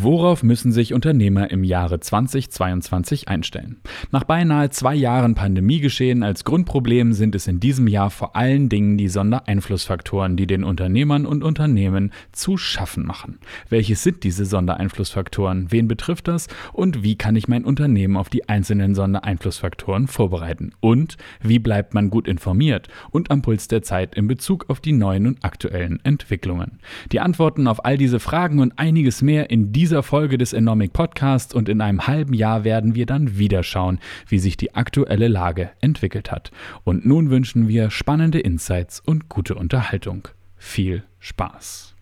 Worauf 0.00 0.44
müssen 0.44 0.70
sich 0.70 0.94
Unternehmer 0.94 1.50
im 1.50 1.64
Jahre 1.64 1.98
2022 1.98 3.26
einstellen? 3.26 3.78
Nach 4.12 4.22
beinahe 4.22 4.70
zwei 4.70 4.94
Jahren 4.94 5.34
Pandemiegeschehen 5.34 6.22
als 6.22 6.44
Grundproblem 6.44 7.14
sind 7.14 7.34
es 7.34 7.48
in 7.48 7.58
diesem 7.58 7.88
Jahr 7.88 8.10
vor 8.10 8.36
allen 8.36 8.68
Dingen 8.68 8.96
die 8.96 9.08
Sondereinflussfaktoren, 9.08 10.36
die 10.36 10.46
den 10.46 10.62
Unternehmern 10.62 11.26
und 11.26 11.42
Unternehmen 11.42 12.12
zu 12.30 12.56
schaffen 12.56 13.04
machen. 13.06 13.38
Welche 13.70 13.96
sind 13.96 14.22
diese 14.22 14.44
Sondereinflussfaktoren? 14.44 15.72
Wen 15.72 15.88
betrifft 15.88 16.28
das? 16.28 16.46
Und 16.72 17.02
wie 17.02 17.16
kann 17.16 17.34
ich 17.34 17.48
mein 17.48 17.64
Unternehmen 17.64 18.16
auf 18.16 18.28
die 18.28 18.48
einzelnen 18.48 18.94
Sondereinflussfaktoren 18.94 20.06
vorbereiten? 20.06 20.74
Und 20.78 21.16
wie 21.42 21.58
bleibt 21.58 21.94
man 21.94 22.10
gut 22.10 22.28
informiert 22.28 22.86
und 23.10 23.32
am 23.32 23.42
Puls 23.42 23.66
der 23.66 23.82
Zeit 23.82 24.14
in 24.14 24.28
Bezug 24.28 24.66
auf 24.68 24.78
die 24.78 24.92
neuen 24.92 25.26
und 25.26 25.44
aktuellen 25.44 25.98
Entwicklungen? 26.04 26.78
Die 27.10 27.18
Antworten 27.18 27.66
auf 27.66 27.84
all 27.84 27.98
diese 27.98 28.20
Fragen 28.20 28.60
und 28.60 28.78
einiges 28.78 29.22
mehr 29.22 29.50
in 29.50 29.72
dieser 29.88 30.02
Folge 30.02 30.36
des 30.36 30.52
Enomic 30.52 30.92
Podcasts 30.92 31.54
und 31.54 31.66
in 31.66 31.80
einem 31.80 32.06
halben 32.06 32.34
Jahr 32.34 32.62
werden 32.62 32.94
wir 32.94 33.06
dann 33.06 33.38
wieder 33.38 33.62
schauen, 33.62 34.00
wie 34.26 34.38
sich 34.38 34.58
die 34.58 34.74
aktuelle 34.74 35.28
Lage 35.28 35.70
entwickelt 35.80 36.30
hat. 36.30 36.50
Und 36.84 37.06
nun 37.06 37.30
wünschen 37.30 37.68
wir 37.68 37.88
spannende 37.88 38.38
Insights 38.38 39.00
und 39.00 39.30
gute 39.30 39.54
Unterhaltung. 39.54 40.28
Viel 40.58 41.04
Spaß! 41.20 41.94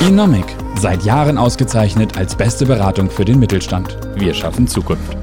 Enomic, 0.00 0.46
seit 0.74 1.04
Jahren 1.04 1.38
ausgezeichnet 1.38 2.18
als 2.18 2.34
beste 2.34 2.66
Beratung 2.66 3.10
für 3.10 3.24
den 3.24 3.38
Mittelstand. 3.38 3.96
Wir 4.16 4.34
schaffen 4.34 4.66
Zukunft. 4.66 5.16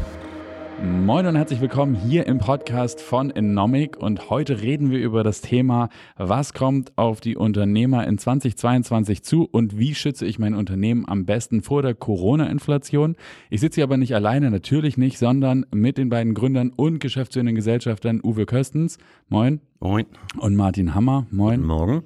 Moin 0.84 1.26
und 1.26 1.36
herzlich 1.36 1.60
willkommen 1.60 1.96
hier 1.96 2.28
im 2.28 2.38
Podcast 2.38 3.02
von 3.02 3.32
Enomic 3.32 3.98
und 3.98 4.30
heute 4.30 4.62
reden 4.62 4.92
wir 4.92 5.00
über 5.00 5.24
das 5.24 5.42
Thema, 5.42 5.90
was 6.18 6.54
kommt 6.54 6.96
auf 6.98 7.20
die 7.20 7.36
Unternehmer 7.36 8.06
in 8.06 8.20
2022 8.20 9.24
zu 9.24 9.46
und 9.46 9.80
wie 9.80 9.96
schütze 9.96 10.28
ich 10.28 10.38
mein 10.38 10.54
Unternehmen 10.54 11.08
am 11.08 11.26
besten 11.26 11.64
vor 11.64 11.82
der 11.82 11.96
Corona-Inflation. 11.96 13.16
Ich 13.50 13.60
sitze 13.62 13.76
hier 13.76 13.86
aber 13.86 13.98
nicht 13.98 14.14
alleine, 14.14 14.52
natürlich 14.52 14.98
nicht, 14.98 15.18
sondern 15.18 15.66
mit 15.74 15.98
den 15.98 16.10
beiden 16.10 16.36
Gründern 16.36 16.72
und 16.76 17.00
geschäftsführenden 17.00 17.56
Gesellschaftern 17.56 18.22
Uwe 18.24 18.46
Köstens, 18.46 19.00
moin. 19.30 19.62
Moin. 19.80 20.06
Und 20.38 20.56
Martin 20.56 20.94
Hammer, 20.94 21.26
moin. 21.32 21.62
Guten 21.62 21.68
Morgen. 21.68 22.04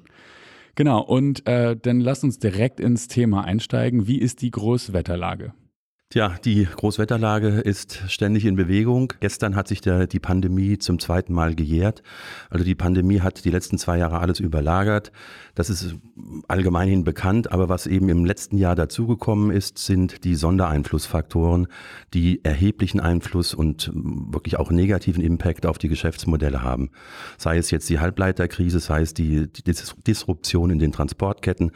Genau, 0.76 1.02
und 1.02 1.46
äh, 1.46 1.76
dann 1.76 2.00
lasst 2.00 2.24
uns 2.24 2.38
direkt 2.38 2.80
ins 2.80 3.06
Thema 3.06 3.44
einsteigen. 3.44 4.06
Wie 4.06 4.18
ist 4.18 4.40
die 4.40 4.50
Großwetterlage? 4.50 5.52
Tja, 6.12 6.34
die 6.44 6.66
Großwetterlage 6.66 7.48
ist 7.60 8.02
ständig 8.06 8.44
in 8.44 8.54
Bewegung. 8.54 9.14
Gestern 9.20 9.56
hat 9.56 9.66
sich 9.66 9.80
der, 9.80 10.06
die 10.06 10.18
Pandemie 10.18 10.76
zum 10.76 10.98
zweiten 10.98 11.32
Mal 11.32 11.54
gejährt. 11.54 12.02
Also 12.50 12.66
die 12.66 12.74
Pandemie 12.74 13.22
hat 13.22 13.46
die 13.46 13.50
letzten 13.50 13.78
zwei 13.78 13.96
Jahre 13.96 14.18
alles 14.18 14.38
überlagert. 14.38 15.10
Das 15.54 15.70
ist 15.70 15.94
allgemeinhin 16.48 17.04
bekannt. 17.04 17.50
Aber 17.50 17.70
was 17.70 17.86
eben 17.86 18.10
im 18.10 18.26
letzten 18.26 18.58
Jahr 18.58 18.74
dazugekommen 18.74 19.50
ist, 19.50 19.78
sind 19.78 20.24
die 20.24 20.34
Sondereinflussfaktoren, 20.34 21.66
die 22.12 22.44
erheblichen 22.44 23.00
Einfluss 23.00 23.54
und 23.54 23.90
wirklich 23.94 24.58
auch 24.58 24.70
negativen 24.70 25.24
Impact 25.24 25.64
auf 25.64 25.78
die 25.78 25.88
Geschäftsmodelle 25.88 26.62
haben. 26.62 26.90
Sei 27.38 27.56
es 27.56 27.70
jetzt 27.70 27.88
die 27.88 28.00
Halbleiterkrise, 28.00 28.80
sei 28.80 29.00
es 29.00 29.14
die, 29.14 29.50
die 29.50 29.62
Disruption 29.62 30.68
in 30.68 30.78
den 30.78 30.92
Transportketten, 30.92 31.72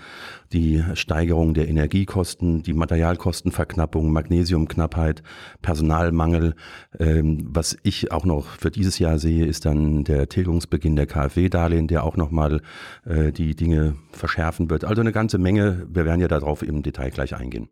die 0.53 0.85
Steigerung 0.93 1.55
der 1.55 1.69
Energiekosten, 1.69 2.63
die 2.63 2.75
Materialkostenverknappung, 2.75 4.13
Magnesiumknappheit, 4.27 5.23
Personalmangel. 5.63 6.55
Ähm, 6.99 7.47
was 7.49 7.77
ich 7.83 8.13
auch 8.13 8.25
noch 8.25 8.47
für 8.47 8.71
dieses 8.71 8.99
Jahr 8.99 9.19
sehe, 9.19 9.47
ist 9.47 9.65
dann 9.65 10.05
der 10.05 10.29
Tilgungsbeginn 10.29 10.97
der 10.97 11.07
KfW-Darlehen, 11.07 11.87
der 11.87 12.05
auch 12.05 12.17
nochmal 12.17 12.61
äh, 13.05 13.33
die 13.33 13.55
Dinge 13.55 13.95
verschärfen 14.11 14.69
wird. 14.69 14.85
Also 14.85 15.01
eine 15.01 15.13
ganze 15.13 15.39
Menge. 15.39 15.87
Wir 15.89 16.05
werden 16.05 16.21
ja 16.21 16.29
darauf 16.29 16.63
im 16.63 16.83
Detail 16.83 17.11
gleich 17.11 17.37
eingehen. 17.37 17.69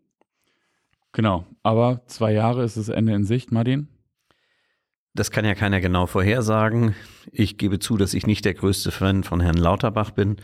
Genau, 1.12 1.44
aber 1.62 2.02
zwei 2.06 2.32
Jahre 2.32 2.64
ist 2.64 2.76
das 2.76 2.88
Ende 2.88 3.14
in 3.14 3.24
Sicht, 3.24 3.52
Martin? 3.52 3.88
Das 5.16 5.30
kann 5.30 5.44
ja 5.44 5.54
keiner 5.54 5.80
genau 5.80 6.06
vorhersagen. 6.06 6.96
Ich 7.30 7.56
gebe 7.56 7.78
zu, 7.78 7.96
dass 7.96 8.14
ich 8.14 8.26
nicht 8.26 8.44
der 8.44 8.54
größte 8.54 8.90
Fan 8.90 9.22
von 9.22 9.38
Herrn 9.38 9.56
Lauterbach 9.56 10.10
bin, 10.10 10.38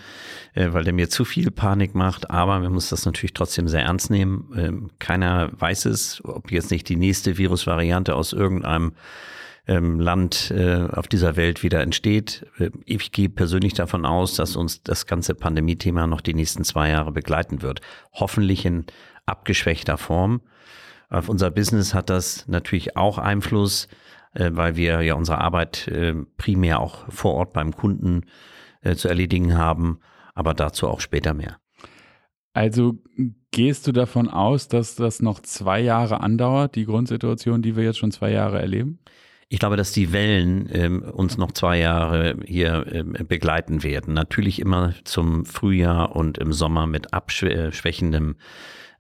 äh, 0.55 0.69
weil 0.73 0.85
der 0.85 0.93
mir 0.93 1.11
zu 1.11 1.25
viel 1.25 1.51
Panik 1.51 1.97
macht. 1.97 2.31
Aber 2.31 2.61
man 2.61 2.73
muss 2.73 2.89
das 2.89 3.05
natürlich 3.05 3.35
trotzdem 3.35 3.67
sehr 3.67 3.83
ernst 3.83 4.11
nehmen. 4.11 4.53
Ähm, 4.57 4.91
keiner 5.01 5.51
weiß 5.61 5.87
es, 5.87 6.25
ob 6.25 6.53
jetzt 6.53 6.71
nicht 6.71 6.89
die 6.89 6.95
nächste 6.95 7.37
Virusvariante 7.37 8.15
aus 8.15 8.33
irgendeinem 8.33 8.93
ähm, 9.67 9.99
Land 9.99 10.53
äh, 10.53 10.87
auf 10.93 11.09
dieser 11.09 11.35
Welt 11.35 11.65
wieder 11.65 11.81
entsteht. 11.81 12.47
Äh, 12.61 12.71
ich 12.87 13.11
gehe 13.11 13.29
persönlich 13.29 13.75
davon 13.75 14.07
aus, 14.07 14.37
dass 14.37 14.55
uns 14.55 14.85
das 14.85 15.07
ganze 15.07 15.35
Pandemie-Thema 15.35 16.07
noch 16.07 16.21
die 16.21 16.35
nächsten 16.35 16.63
zwei 16.63 16.91
Jahre 16.91 17.11
begleiten 17.11 17.63
wird. 17.63 17.81
Hoffentlich 18.13 18.65
in 18.65 18.85
abgeschwächter 19.27 19.99
Form. 19.99 20.43
Auf 21.09 21.29
unser 21.29 21.51
Business 21.51 21.93
hat 21.93 22.09
das 22.09 22.47
natürlich 22.47 22.97
auch 22.97 23.19
Einfluss 23.19 23.89
weil 24.33 24.77
wir 24.77 25.03
ja 25.03 25.15
unsere 25.15 25.39
Arbeit 25.39 25.89
äh, 25.89 26.15
primär 26.37 26.81
auch 26.81 27.11
vor 27.11 27.35
Ort 27.35 27.53
beim 27.53 27.75
Kunden 27.75 28.27
äh, 28.83 28.95
zu 28.95 29.09
erledigen 29.09 29.57
haben, 29.57 30.01
aber 30.35 30.55
dazu 30.55 30.89
auch 30.89 31.01
später 31.01 31.35
mehr. 31.35 31.59
Also 32.53 32.99
gehst 33.51 33.87
du 33.87 33.93
davon 33.93 34.29
aus, 34.29 34.69
dass 34.69 34.95
das 34.97 35.21
noch 35.21 35.41
zwei 35.41 35.81
Jahre 35.81 36.21
andauert, 36.21 36.75
die 36.75 36.85
Grundsituation, 36.85 37.63
die 37.63 37.77
wir 37.77 37.85
jetzt 37.85 37.99
schon 37.99 38.11
zwei 38.13 38.31
Jahre 38.31 38.61
erleben? 38.61 38.99
Ich 39.53 39.59
glaube, 39.59 39.77
dass 39.77 39.91
die 39.91 40.13
Wellen 40.13 40.71
ähm, 40.73 41.03
uns 41.03 41.37
noch 41.37 41.51
zwei 41.51 41.77
Jahre 41.77 42.37
hier 42.47 42.87
ähm, 42.93 43.17
begleiten 43.27 43.83
werden. 43.83 44.15
Natürlich 44.15 44.61
immer 44.61 44.95
zum 45.03 45.45
Frühjahr 45.45 46.15
und 46.15 46.39
im 46.39 46.53
Sommer 46.53 46.87
mit 46.87 47.13
abschwächendem 47.13 48.37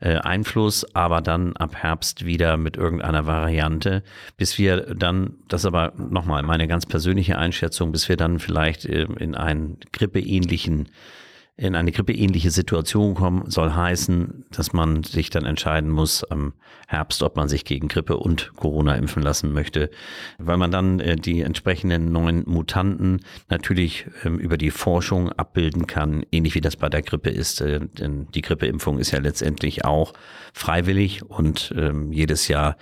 äh, 0.00 0.16
Einfluss, 0.16 0.84
aber 0.92 1.20
dann 1.20 1.56
ab 1.56 1.76
Herbst 1.76 2.24
wieder 2.24 2.56
mit 2.56 2.76
irgendeiner 2.76 3.26
Variante, 3.26 4.02
bis 4.38 4.58
wir 4.58 4.92
dann, 4.92 5.34
das 5.46 5.60
ist 5.60 5.66
aber 5.66 5.92
nochmal 5.96 6.42
meine 6.42 6.66
ganz 6.66 6.84
persönliche 6.84 7.38
Einschätzung, 7.38 7.92
bis 7.92 8.08
wir 8.08 8.16
dann 8.16 8.40
vielleicht 8.40 8.86
äh, 8.86 9.06
in 9.20 9.36
einen 9.36 9.78
grippeähnlichen 9.92 10.88
in 11.60 11.74
eine 11.74 11.92
grippeähnliche 11.92 12.50
Situation 12.50 13.14
kommen, 13.14 13.50
soll 13.50 13.74
heißen, 13.74 14.46
dass 14.50 14.72
man 14.72 15.02
sich 15.02 15.28
dann 15.28 15.44
entscheiden 15.44 15.90
muss 15.90 16.24
am 16.24 16.54
Herbst, 16.88 17.22
ob 17.22 17.36
man 17.36 17.50
sich 17.50 17.66
gegen 17.66 17.88
Grippe 17.88 18.16
und 18.16 18.52
Corona 18.56 18.94
impfen 18.94 19.22
lassen 19.22 19.52
möchte, 19.52 19.90
weil 20.38 20.56
man 20.56 20.70
dann 20.70 21.00
äh, 21.00 21.16
die 21.16 21.42
entsprechenden 21.42 22.12
neuen 22.12 22.44
Mutanten 22.46 23.20
natürlich 23.50 24.06
ähm, 24.24 24.38
über 24.38 24.56
die 24.56 24.70
Forschung 24.70 25.30
abbilden 25.32 25.86
kann, 25.86 26.24
ähnlich 26.32 26.54
wie 26.54 26.62
das 26.62 26.76
bei 26.76 26.88
der 26.88 27.02
Grippe 27.02 27.28
ist. 27.28 27.60
Äh, 27.60 27.80
denn 27.98 28.28
die 28.34 28.40
Grippeimpfung 28.40 28.98
ist 28.98 29.10
ja 29.10 29.18
letztendlich 29.18 29.84
auch 29.84 30.14
freiwillig 30.54 31.22
und 31.22 31.74
ähm, 31.76 32.10
jedes 32.10 32.48
Jahr 32.48 32.78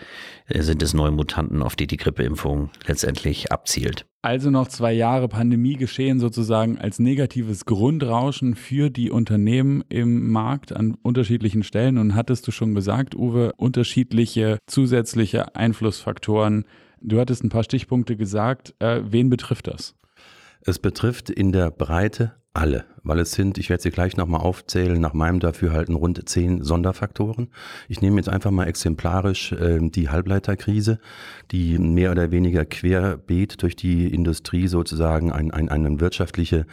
äh, 0.46 0.62
sind 0.62 0.84
es 0.84 0.94
neue 0.94 1.10
Mutanten, 1.10 1.64
auf 1.64 1.74
die 1.74 1.88
die 1.88 1.96
Grippeimpfung 1.96 2.70
letztendlich 2.86 3.50
abzielt. 3.50 4.06
Also 4.20 4.50
noch 4.50 4.66
zwei 4.66 4.92
Jahre 4.92 5.28
Pandemie 5.28 5.76
geschehen 5.76 6.18
sozusagen 6.18 6.76
als 6.76 6.98
negatives 6.98 7.66
Grundrauschen 7.66 8.56
für 8.56 8.90
die 8.90 9.10
Unternehmen 9.12 9.84
im 9.88 10.30
Markt 10.32 10.72
an 10.72 10.96
unterschiedlichen 11.02 11.62
Stellen. 11.62 11.98
Und 11.98 12.16
hattest 12.16 12.46
du 12.48 12.50
schon 12.50 12.74
gesagt, 12.74 13.14
Uwe, 13.14 13.52
unterschiedliche 13.56 14.58
zusätzliche 14.66 15.54
Einflussfaktoren. 15.54 16.64
Du 17.00 17.20
hattest 17.20 17.44
ein 17.44 17.48
paar 17.48 17.62
Stichpunkte 17.62 18.16
gesagt. 18.16 18.74
Äh, 18.80 19.02
wen 19.04 19.30
betrifft 19.30 19.68
das? 19.68 19.94
Es 20.62 20.80
betrifft 20.80 21.30
in 21.30 21.52
der 21.52 21.70
Breite 21.70 22.32
alle, 22.58 22.84
weil 23.04 23.20
es 23.20 23.32
sind, 23.32 23.56
ich 23.56 23.70
werde 23.70 23.82
sie 23.82 23.90
gleich 23.90 24.16
nochmal 24.16 24.40
aufzählen, 24.40 25.00
nach 25.00 25.14
meinem 25.14 25.38
Dafürhalten 25.38 25.94
rund 25.94 26.28
zehn 26.28 26.62
Sonderfaktoren. 26.64 27.48
Ich 27.88 28.02
nehme 28.02 28.16
jetzt 28.16 28.28
einfach 28.28 28.50
mal 28.50 28.66
exemplarisch 28.66 29.52
äh, 29.52 29.78
die 29.80 30.08
Halbleiterkrise, 30.08 30.98
die 31.52 31.78
mehr 31.78 32.10
oder 32.10 32.32
weniger 32.32 32.64
querbeet 32.64 33.62
durch 33.62 33.76
die 33.76 34.12
Industrie 34.12 34.66
sozusagen 34.66 35.30
ein, 35.30 35.52
ein, 35.52 35.68
eine 35.68 36.00
wirtschaftliche 36.00 36.66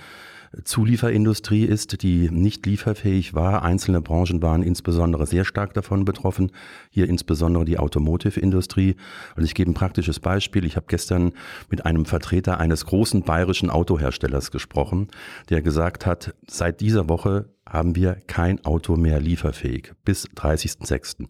Zulieferindustrie 0.64 1.66
ist, 1.66 2.02
die 2.02 2.30
nicht 2.30 2.66
lieferfähig 2.66 3.34
war. 3.34 3.64
Einzelne 3.64 4.02
Branchen 4.02 4.42
waren 4.42 4.64
insbesondere 4.64 5.26
sehr 5.26 5.46
stark 5.46 5.74
davon 5.74 6.06
betroffen. 6.06 6.52
Hier 6.90 7.10
insbesondere 7.10 7.66
die 7.66 7.78
Automotive-Industrie. 7.78 8.96
Und 9.36 9.44
ich 9.44 9.56
gebe 9.56 9.72
ein 9.72 9.74
praktisches 9.74 10.20
Beispiel. 10.20 10.66
Ich 10.66 10.76
habe 10.76 10.86
gestern 10.88 11.34
mit 11.70 11.86
einem 11.86 12.06
Vertreter 12.06 12.60
eines 12.60 12.86
großen 12.86 13.24
bayerischen 13.24 13.70
Autoherstellers 13.70 14.52
gesprochen, 14.52 15.10
der 15.50 15.62
gesagt 15.62 16.06
hat, 16.06 16.34
seit 16.48 16.82
dieser 16.82 17.10
Woche 17.10 17.50
haben 17.68 17.96
wir 17.96 18.18
kein 18.28 18.64
Auto 18.64 18.96
mehr 18.96 19.20
lieferfähig 19.20 19.94
bis 20.04 20.28
30.06 20.28 21.28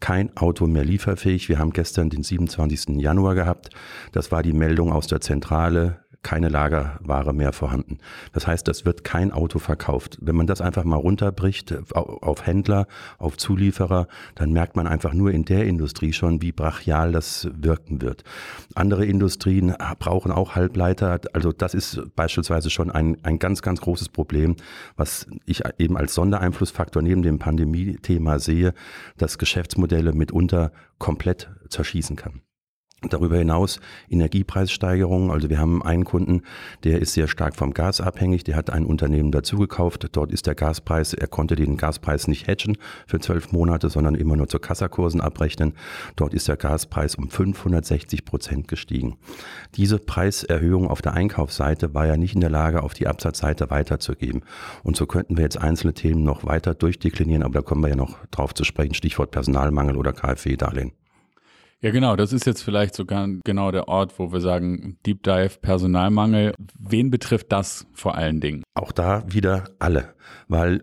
kein 0.00 0.34
Auto 0.36 0.66
mehr 0.66 0.84
lieferfähig. 0.84 1.48
Wir 1.48 1.58
haben 1.58 1.72
gestern 1.72 2.08
den 2.08 2.22
27. 2.22 2.96
Januar 2.96 3.34
gehabt. 3.34 3.68
Das 4.12 4.32
war 4.32 4.42
die 4.42 4.54
Meldung 4.54 4.90
aus 4.92 5.06
der 5.06 5.20
Zentrale 5.20 6.00
keine 6.22 6.48
Lagerware 6.50 7.32
mehr 7.32 7.52
vorhanden. 7.52 7.98
Das 8.32 8.46
heißt, 8.46 8.68
es 8.68 8.84
wird 8.84 9.04
kein 9.04 9.32
Auto 9.32 9.58
verkauft. 9.58 10.18
Wenn 10.20 10.36
man 10.36 10.46
das 10.46 10.60
einfach 10.60 10.84
mal 10.84 10.96
runterbricht 10.96 11.74
auf 11.92 12.46
Händler, 12.46 12.86
auf 13.18 13.38
Zulieferer, 13.38 14.06
dann 14.34 14.52
merkt 14.52 14.76
man 14.76 14.86
einfach 14.86 15.14
nur 15.14 15.30
in 15.30 15.44
der 15.44 15.64
Industrie 15.64 16.12
schon, 16.12 16.42
wie 16.42 16.52
brachial 16.52 17.12
das 17.12 17.48
wirken 17.54 18.02
wird. 18.02 18.24
Andere 18.74 19.06
Industrien 19.06 19.74
brauchen 19.98 20.30
auch 20.30 20.54
Halbleiter. 20.54 21.20
Also 21.32 21.52
das 21.52 21.72
ist 21.72 22.00
beispielsweise 22.16 22.68
schon 22.68 22.90
ein, 22.90 23.16
ein 23.22 23.38
ganz, 23.38 23.62
ganz 23.62 23.80
großes 23.80 24.10
Problem, 24.10 24.56
was 24.96 25.26
ich 25.46 25.62
eben 25.78 25.96
als 25.96 26.14
Sondereinflussfaktor 26.14 27.02
neben 27.02 27.22
dem 27.22 27.38
Pandemie-Thema 27.38 28.38
sehe, 28.38 28.74
dass 29.16 29.38
Geschäftsmodelle 29.38 30.12
mitunter 30.12 30.72
komplett 30.98 31.48
zerschießen 31.70 32.16
kann. 32.16 32.42
Darüber 33.08 33.38
hinaus 33.38 33.80
Energiepreissteigerungen. 34.10 35.30
Also 35.30 35.48
wir 35.48 35.58
haben 35.58 35.82
einen 35.82 36.04
Kunden, 36.04 36.42
der 36.84 37.00
ist 37.00 37.14
sehr 37.14 37.28
stark 37.28 37.56
vom 37.56 37.72
Gas 37.72 38.02
abhängig. 38.02 38.44
Der 38.44 38.56
hat 38.56 38.68
ein 38.68 38.84
Unternehmen 38.84 39.32
dazugekauft. 39.32 40.08
Dort 40.12 40.30
ist 40.32 40.46
der 40.46 40.54
Gaspreis, 40.54 41.14
er 41.14 41.26
konnte 41.26 41.56
den 41.56 41.78
Gaspreis 41.78 42.28
nicht 42.28 42.46
hedgen 42.46 42.76
für 43.06 43.18
zwölf 43.18 43.52
Monate, 43.52 43.88
sondern 43.88 44.14
immer 44.14 44.36
nur 44.36 44.48
zu 44.48 44.58
Kassakursen 44.58 45.22
abrechnen. 45.22 45.72
Dort 46.16 46.34
ist 46.34 46.46
der 46.46 46.58
Gaspreis 46.58 47.14
um 47.14 47.30
560 47.30 48.26
Prozent 48.26 48.68
gestiegen. 48.68 49.16
Diese 49.76 49.98
Preiserhöhung 49.98 50.86
auf 50.86 51.00
der 51.00 51.14
Einkaufsseite 51.14 51.94
war 51.94 52.06
ja 52.06 52.18
nicht 52.18 52.34
in 52.34 52.42
der 52.42 52.50
Lage, 52.50 52.82
auf 52.82 52.92
die 52.92 53.06
Absatzseite 53.06 53.70
weiterzugeben. 53.70 54.42
Und 54.82 54.98
so 54.98 55.06
könnten 55.06 55.38
wir 55.38 55.44
jetzt 55.44 55.58
einzelne 55.58 55.94
Themen 55.94 56.22
noch 56.22 56.44
weiter 56.44 56.74
durchdeklinieren, 56.74 57.44
aber 57.44 57.54
da 57.54 57.62
kommen 57.62 57.82
wir 57.82 57.88
ja 57.88 57.96
noch 57.96 58.18
drauf 58.30 58.52
zu 58.52 58.64
sprechen. 58.64 58.92
Stichwort 58.92 59.30
Personalmangel 59.30 59.96
oder 59.96 60.12
KfW-Darlehen. 60.12 60.92
Ja, 61.82 61.90
genau. 61.90 62.14
Das 62.16 62.32
ist 62.32 62.46
jetzt 62.46 62.62
vielleicht 62.62 62.94
sogar 62.94 63.26
genau 63.44 63.70
der 63.70 63.88
Ort, 63.88 64.18
wo 64.18 64.32
wir 64.32 64.40
sagen, 64.40 64.98
Deep 65.06 65.22
Dive, 65.22 65.58
Personalmangel. 65.62 66.54
Wen 66.78 67.10
betrifft 67.10 67.52
das 67.52 67.86
vor 67.94 68.16
allen 68.16 68.40
Dingen? 68.40 68.62
Auch 68.74 68.92
da 68.92 69.24
wieder 69.26 69.70
alle, 69.78 70.14
weil 70.48 70.82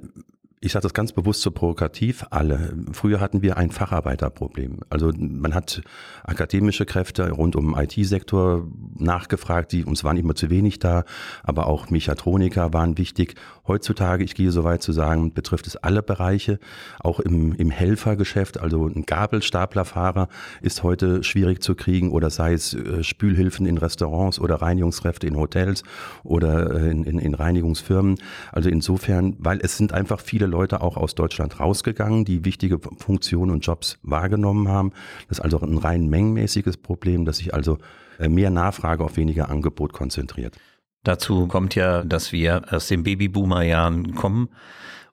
ich 0.67 0.73
sage 0.73 0.83
das 0.83 0.93
ganz 0.93 1.13
bewusst 1.13 1.41
so 1.41 1.51
provokativ, 1.51 2.25
alle. 2.29 2.73
Früher 2.91 3.21
hatten 3.21 3.41
wir 3.41 3.55
ein 3.55 3.71
Facharbeiterproblem. 3.71 4.81
Also 4.89 5.13
man 5.17 5.55
hat 5.55 5.81
akademische 6.23 6.85
Kräfte 6.85 7.31
rund 7.31 7.55
um 7.55 7.73
den 7.73 7.83
IT-Sektor 7.83 8.67
nachgefragt, 8.97 9.71
die 9.71 9.85
uns 9.85 10.03
waren 10.03 10.17
immer 10.17 10.35
zu 10.35 10.49
wenig 10.49 10.79
da, 10.79 11.05
aber 11.43 11.67
auch 11.67 11.89
Mechatroniker 11.89 12.73
waren 12.73 12.97
wichtig. 12.97 13.35
Heutzutage, 13.65 14.25
ich 14.25 14.35
gehe 14.35 14.51
so 14.51 14.65
weit 14.65 14.83
zu 14.83 14.91
sagen, 14.91 15.33
betrifft 15.33 15.67
es 15.67 15.77
alle 15.77 16.03
Bereiche, 16.03 16.59
auch 16.99 17.21
im, 17.21 17.53
im 17.53 17.69
Helfergeschäft, 17.69 18.59
also 18.59 18.87
ein 18.87 19.05
Gabelstaplerfahrer 19.05 20.27
ist 20.61 20.83
heute 20.83 21.23
schwierig 21.23 21.63
zu 21.63 21.75
kriegen 21.75 22.11
oder 22.11 22.29
sei 22.29 22.51
es 22.53 22.73
äh, 22.73 23.03
Spülhilfen 23.03 23.65
in 23.65 23.77
Restaurants 23.77 24.37
oder 24.37 24.55
Reinigungskräfte 24.55 25.27
in 25.27 25.37
Hotels 25.37 25.83
oder 26.25 26.75
äh, 26.75 26.89
in, 26.91 27.05
in, 27.05 27.19
in 27.19 27.33
Reinigungsfirmen. 27.33 28.17
Also 28.51 28.69
insofern, 28.69 29.37
weil 29.39 29.59
es 29.61 29.77
sind 29.77 29.93
einfach 29.93 30.19
viele 30.19 30.45
Leute 30.45 30.56
auch 30.57 30.97
aus 30.97 31.15
Deutschland 31.15 31.59
rausgegangen, 31.59 32.25
die 32.25 32.45
wichtige 32.45 32.79
Funktionen 32.79 33.51
und 33.51 33.65
Jobs 33.65 33.99
wahrgenommen 34.03 34.67
haben. 34.67 34.91
Das 35.29 35.39
ist 35.39 35.43
also 35.43 35.59
ein 35.61 35.77
rein 35.77 36.07
mengenmäßiges 36.09 36.77
Problem, 36.77 37.25
dass 37.25 37.37
sich 37.37 37.53
also 37.53 37.77
äh, 38.19 38.27
mehr 38.27 38.49
Nachfrage 38.49 39.03
auf 39.03 39.17
weniger 39.17 39.49
Angebot 39.49 39.93
konzentriert. 39.93 40.57
Dazu 41.03 41.47
kommt 41.47 41.75
ja, 41.75 42.03
dass 42.03 42.31
wir 42.31 42.63
aus 42.69 42.87
den 42.87 43.03
Babyboomer-Jahren 43.03 44.15
kommen 44.15 44.49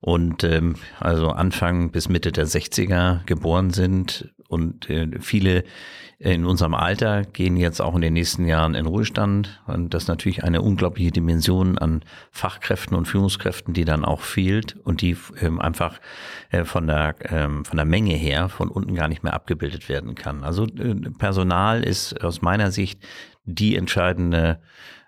und 0.01 0.45
ähm, 0.45 0.75
also 1.01 1.29
Anfang 1.29 1.91
bis 1.91 2.09
Mitte 2.09 2.33
der 2.33 2.47
60er 2.47 3.25
geboren 3.27 3.71
sind 3.71 4.34
und 4.49 4.89
äh, 4.91 5.09
viele 5.21 5.65
in 6.19 6.47
unserem 6.47 6.75
Alter 6.75 7.23
gehen 7.23 7.57
jetzt 7.57 7.81
auch 7.81 7.95
in 7.95 8.01
den 8.01 8.15
nächsten 8.15 8.47
Jahren 8.47 8.75
in 8.75 8.87
Ruhestand. 8.87 9.61
Und 9.67 9.93
das 9.93 10.05
ist 10.05 10.09
natürlich 10.09 10.45
eine 10.45 10.63
unglaubliche 10.63 11.11
Dimension 11.11 11.77
an 11.77 12.03
Fachkräften 12.31 12.97
und 12.97 13.07
Führungskräften, 13.07 13.75
die 13.75 13.85
dann 13.85 14.05
auch 14.05 14.21
fehlt 14.21 14.77
und 14.85 15.03
die 15.03 15.17
ähm, 15.41 15.61
einfach 15.61 16.01
äh, 16.51 16.65
von 16.65 16.87
der, 16.87 17.17
ähm, 17.31 17.65
von 17.65 17.77
der 17.77 17.85
Menge 17.85 18.15
her 18.15 18.49
von 18.49 18.69
unten 18.69 18.95
gar 18.95 19.09
nicht 19.09 19.23
mehr 19.23 19.35
abgebildet 19.35 19.89
werden 19.89 20.15
kann. 20.15 20.45
Also 20.45 20.65
äh, 20.65 20.95
Personal 21.19 21.83
ist 21.83 22.23
aus 22.23 22.43
meiner 22.43 22.71
Sicht 22.71 23.01
die 23.45 23.77
entscheidende 23.77 24.61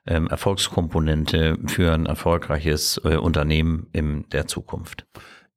ähm, 0.07 0.29
Erfolgskomponente 0.29 1.57
für 1.67 1.93
ein 1.93 2.07
erfolgreiches 2.07 3.01
äh, 3.05 3.17
Unternehmen 3.17 3.87
in 3.93 4.29
der 4.31 4.47
Zukunft. 4.47 5.07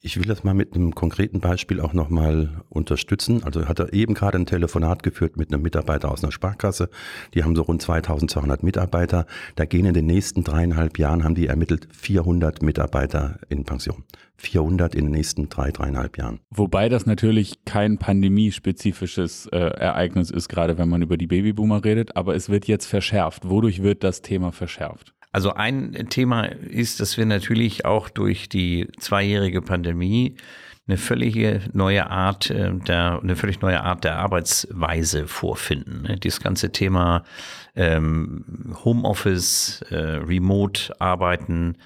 Ich 0.02 0.16
will 0.16 0.24
das 0.24 0.46
mal 0.46 0.54
mit 0.54 0.76
einem 0.76 0.96
konkreten 0.96 1.42
Beispiel 1.42 1.82
auch 1.82 1.92
nochmal 1.92 2.64
unterstützen. 2.70 3.44
Also 3.44 3.68
hat 3.68 3.80
er 3.80 3.92
eben 3.92 4.14
gerade 4.14 4.38
ein 4.38 4.46
Telefonat 4.46 5.04
geführt 5.04 5.36
mit 5.36 5.52
einem 5.52 5.62
Mitarbeiter 5.62 6.10
aus 6.10 6.24
einer 6.24 6.32
Sparkasse. 6.32 6.90
Die 7.34 7.44
haben 7.44 7.54
so 7.54 7.64
rund 7.64 7.82
2200 7.82 8.64
Mitarbeiter. 8.64 9.26
Da 9.58 9.66
gehen 9.66 9.86
in 9.86 9.94
den 9.94 10.06
nächsten 10.06 10.46
dreieinhalb 10.46 11.00
Jahren, 11.00 11.26
haben 11.26 11.36
die 11.36 11.48
ermittelt, 11.48 11.90
400 11.92 12.62
Mitarbeiter 12.62 13.40
in 13.50 13.66
Pension. 13.66 14.06
400 14.38 14.96
in 14.96 15.04
den 15.04 15.12
nächsten 15.12 15.50
drei, 15.50 15.72
dreieinhalb 15.72 16.18
Jahren. 16.18 16.40
Wobei 16.50 16.88
das 16.88 17.06
natürlich 17.06 17.66
kein 17.66 17.98
pandemiespezifisches 17.98 19.48
äh, 19.48 19.58
Ereignis 19.58 20.32
ist, 20.32 20.48
gerade 20.48 20.78
wenn 20.78 20.88
man 20.88 21.02
über 21.02 21.18
die 21.18 21.28
Babyboomer 21.28 21.84
redet, 21.84 22.16
aber 22.16 22.36
es 22.36 22.48
wird 22.48 22.68
jetzt 22.68 22.86
verschärft. 22.86 23.50
Wodurch 23.50 23.84
wird 23.84 24.06
das 24.06 24.22
Thema 24.22 24.54
verschärft? 24.54 25.14
Also 25.32 25.54
ein 25.54 26.08
Thema 26.10 26.44
ist, 26.46 27.00
dass 27.00 27.18
wir 27.18 27.26
natürlich 27.26 27.86
auch 27.86 28.10
durch 28.10 28.50
die 28.50 28.88
zweijährige 29.00 29.62
Pandemie 29.62 30.36
eine 30.88 30.98
völlige 30.98 31.62
neue 31.72 32.10
Art 32.10 32.50
äh, 32.50 32.74
der 32.74 33.20
eine 33.22 33.36
völlig 33.36 33.62
neue 33.62 33.82
Art 33.82 34.04
der 34.04 34.18
Arbeitsweise 34.18 35.28
vorfinden. 35.28 36.02
Ne? 36.02 36.18
Dieses 36.18 36.42
ganze 36.42 36.72
Thema 36.72 37.24
ähm, 37.76 38.74
Homeoffice, 38.84 39.84
äh, 39.92 39.96
Remote 39.96 41.00
Arbeiten, 41.00 41.78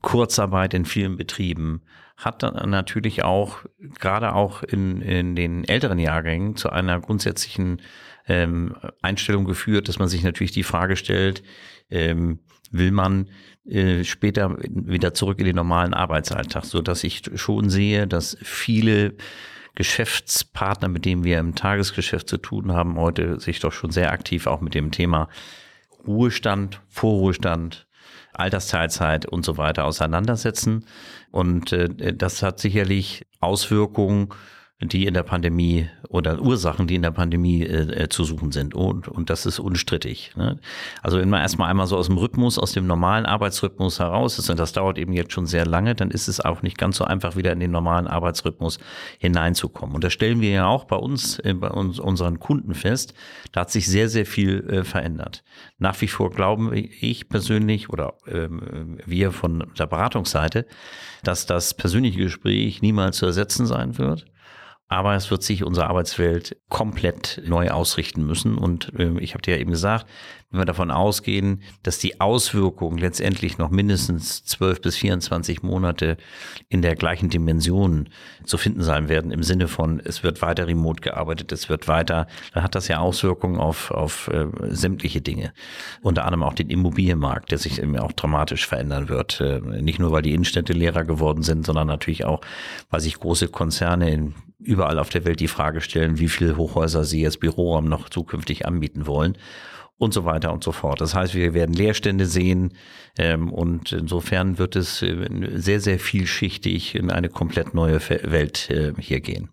Kurzarbeit 0.00 0.74
in 0.74 0.84
vielen 0.84 1.16
Betrieben 1.16 1.82
hat 2.16 2.42
dann 2.42 2.68
natürlich 2.70 3.22
auch 3.22 3.58
gerade 3.98 4.34
auch 4.34 4.62
in, 4.62 5.00
in 5.00 5.36
den 5.36 5.64
älteren 5.64 5.98
Jahrgängen 5.98 6.56
zu 6.56 6.70
einer 6.70 7.00
grundsätzlichen 7.00 7.80
ähm, 8.28 8.76
Einstellung 9.00 9.44
geführt, 9.44 9.88
dass 9.88 9.98
man 9.98 10.08
sich 10.08 10.22
natürlich 10.22 10.52
die 10.52 10.62
Frage 10.62 10.96
stellt, 10.96 11.42
ähm, 11.90 12.40
will 12.70 12.92
man 12.92 13.28
äh, 13.66 14.04
später 14.04 14.56
wieder 14.60 15.14
zurück 15.14 15.38
in 15.40 15.46
den 15.46 15.56
normalen 15.56 15.94
Arbeitsalltag, 15.94 16.64
so 16.64 16.82
dass 16.82 17.04
ich 17.04 17.22
schon 17.34 17.70
sehe, 17.70 18.06
dass 18.06 18.36
viele 18.42 19.14
Geschäftspartner, 19.74 20.88
mit 20.88 21.04
denen 21.04 21.24
wir 21.24 21.38
im 21.38 21.54
Tagesgeschäft 21.54 22.28
zu 22.28 22.38
tun 22.38 22.72
haben, 22.72 22.96
heute 22.96 23.40
sich 23.40 23.60
doch 23.60 23.72
schon 23.72 23.90
sehr 23.90 24.12
aktiv 24.12 24.46
auch 24.46 24.60
mit 24.60 24.74
dem 24.74 24.90
Thema 24.90 25.28
Ruhestand, 26.06 26.80
Vorruhestand, 26.88 27.86
Altersteilzeit 28.32 29.26
und 29.26 29.44
so 29.44 29.56
weiter 29.56 29.84
auseinandersetzen. 29.84 30.86
Und 31.30 31.72
äh, 31.72 32.14
das 32.14 32.42
hat 32.42 32.60
sicherlich 32.60 33.26
Auswirkungen 33.40 34.28
die 34.88 35.06
in 35.06 35.14
der 35.14 35.22
Pandemie 35.22 35.88
oder 36.08 36.40
Ursachen, 36.40 36.86
die 36.86 36.94
in 36.94 37.02
der 37.02 37.10
Pandemie 37.10 37.62
äh, 37.62 38.04
äh, 38.04 38.08
zu 38.08 38.24
suchen 38.24 38.50
sind. 38.50 38.74
Und, 38.74 39.08
und 39.08 39.28
das 39.28 39.44
ist 39.44 39.58
unstrittig. 39.58 40.32
Ne? 40.36 40.58
Also 41.02 41.18
wenn 41.18 41.28
man 41.28 41.42
erstmal 41.42 41.70
einmal 41.70 41.86
so 41.86 41.98
aus 41.98 42.06
dem 42.06 42.16
Rhythmus, 42.16 42.58
aus 42.58 42.72
dem 42.72 42.86
normalen 42.86 43.26
Arbeitsrhythmus 43.26 44.00
heraus 44.00 44.38
ist, 44.38 44.48
und 44.48 44.58
das 44.58 44.72
dauert 44.72 44.96
eben 44.96 45.12
jetzt 45.12 45.32
schon 45.32 45.46
sehr 45.46 45.66
lange, 45.66 45.94
dann 45.94 46.10
ist 46.10 46.28
es 46.28 46.40
auch 46.40 46.62
nicht 46.62 46.78
ganz 46.78 46.96
so 46.96 47.04
einfach, 47.04 47.36
wieder 47.36 47.52
in 47.52 47.60
den 47.60 47.70
normalen 47.70 48.06
Arbeitsrhythmus 48.06 48.78
hineinzukommen. 49.18 49.94
Und 49.94 50.02
das 50.02 50.14
stellen 50.14 50.40
wir 50.40 50.50
ja 50.50 50.66
auch 50.66 50.84
bei 50.84 50.96
uns, 50.96 51.38
äh, 51.40 51.52
bei 51.52 51.68
uns, 51.68 52.00
unseren 52.00 52.40
Kunden 52.40 52.74
fest. 52.74 53.12
Da 53.52 53.60
hat 53.60 53.70
sich 53.70 53.86
sehr, 53.86 54.08
sehr 54.08 54.24
viel 54.24 54.66
äh, 54.70 54.84
verändert. 54.84 55.44
Nach 55.78 56.00
wie 56.00 56.08
vor 56.08 56.30
glauben 56.30 56.72
ich 56.72 57.28
persönlich 57.28 57.90
oder 57.90 58.14
ähm, 58.26 58.98
wir 59.04 59.30
von 59.30 59.66
der 59.78 59.86
Beratungsseite, 59.86 60.66
dass 61.22 61.44
das 61.44 61.74
persönliche 61.74 62.18
Gespräch 62.18 62.80
niemals 62.80 63.18
zu 63.18 63.26
ersetzen 63.26 63.66
sein 63.66 63.98
wird 63.98 64.26
aber 64.90 65.14
es 65.14 65.30
wird 65.30 65.44
sich 65.44 65.64
unsere 65.64 65.86
Arbeitswelt 65.86 66.56
komplett 66.68 67.40
neu 67.46 67.70
ausrichten 67.70 68.26
müssen. 68.26 68.58
Und 68.58 68.92
äh, 68.98 69.18
ich 69.20 69.34
habe 69.34 69.42
dir 69.42 69.54
ja 69.54 69.60
eben 69.60 69.70
gesagt, 69.70 70.06
wenn 70.50 70.60
wir 70.60 70.64
davon 70.64 70.90
ausgehen, 70.90 71.62
dass 71.84 71.98
die 71.98 72.20
Auswirkungen 72.20 72.98
letztendlich 72.98 73.58
noch 73.58 73.70
mindestens 73.70 74.44
12 74.44 74.80
bis 74.80 74.96
24 74.96 75.62
Monate 75.62 76.16
in 76.68 76.82
der 76.82 76.96
gleichen 76.96 77.30
Dimension 77.30 78.08
zu 78.44 78.58
finden 78.58 78.82
sein 78.82 79.08
werden, 79.08 79.30
im 79.30 79.44
Sinne 79.44 79.68
von, 79.68 80.00
es 80.00 80.24
wird 80.24 80.42
weiter 80.42 80.66
remote 80.66 81.02
gearbeitet, 81.02 81.52
es 81.52 81.68
wird 81.68 81.86
weiter, 81.86 82.26
dann 82.52 82.64
hat 82.64 82.74
das 82.74 82.88
ja 82.88 82.98
Auswirkungen 82.98 83.60
auf, 83.60 83.92
auf 83.92 84.26
äh, 84.28 84.46
sämtliche 84.70 85.20
Dinge. 85.20 85.52
Unter 86.02 86.24
anderem 86.24 86.42
auch 86.42 86.54
den 86.54 86.68
Immobilienmarkt, 86.68 87.52
der 87.52 87.58
sich 87.58 87.80
eben 87.80 87.96
auch 87.96 88.12
dramatisch 88.12 88.66
verändern 88.66 89.08
wird. 89.08 89.40
Äh, 89.40 89.60
nicht 89.60 90.00
nur, 90.00 90.10
weil 90.10 90.22
die 90.22 90.34
Innenstädte 90.34 90.72
leerer 90.72 91.04
geworden 91.04 91.44
sind, 91.44 91.64
sondern 91.64 91.86
natürlich 91.86 92.24
auch, 92.24 92.40
weil 92.90 93.00
sich 93.00 93.20
große 93.20 93.48
Konzerne 93.48 94.12
in 94.12 94.34
überall 94.58 94.98
auf 94.98 95.10
der 95.10 95.24
Welt 95.24 95.40
die 95.40 95.48
Frage 95.48 95.80
stellen, 95.80 96.18
wie 96.18 96.28
viele 96.28 96.56
Hochhäuser 96.56 97.04
sie 97.04 97.22
jetzt 97.22 97.40
Büroraum 97.40 97.88
noch 97.88 98.10
zukünftig 98.10 98.66
anbieten 98.66 99.06
wollen 99.06 99.38
und 100.00 100.14
so 100.14 100.24
weiter 100.24 100.52
und 100.52 100.64
so 100.64 100.72
fort. 100.72 101.00
Das 101.02 101.14
heißt, 101.14 101.34
wir 101.34 101.52
werden 101.52 101.74
Leerstände 101.74 102.24
sehen 102.24 102.72
ähm, 103.18 103.52
und 103.52 103.92
insofern 103.92 104.58
wird 104.58 104.74
es 104.74 105.02
äh, 105.02 105.28
sehr, 105.54 105.80
sehr 105.80 105.98
vielschichtig 105.98 106.94
in 106.94 107.10
eine 107.10 107.28
komplett 107.28 107.74
neue 107.74 108.00
Welt 108.00 108.70
äh, 108.70 108.94
hier 108.98 109.20
gehen. 109.20 109.50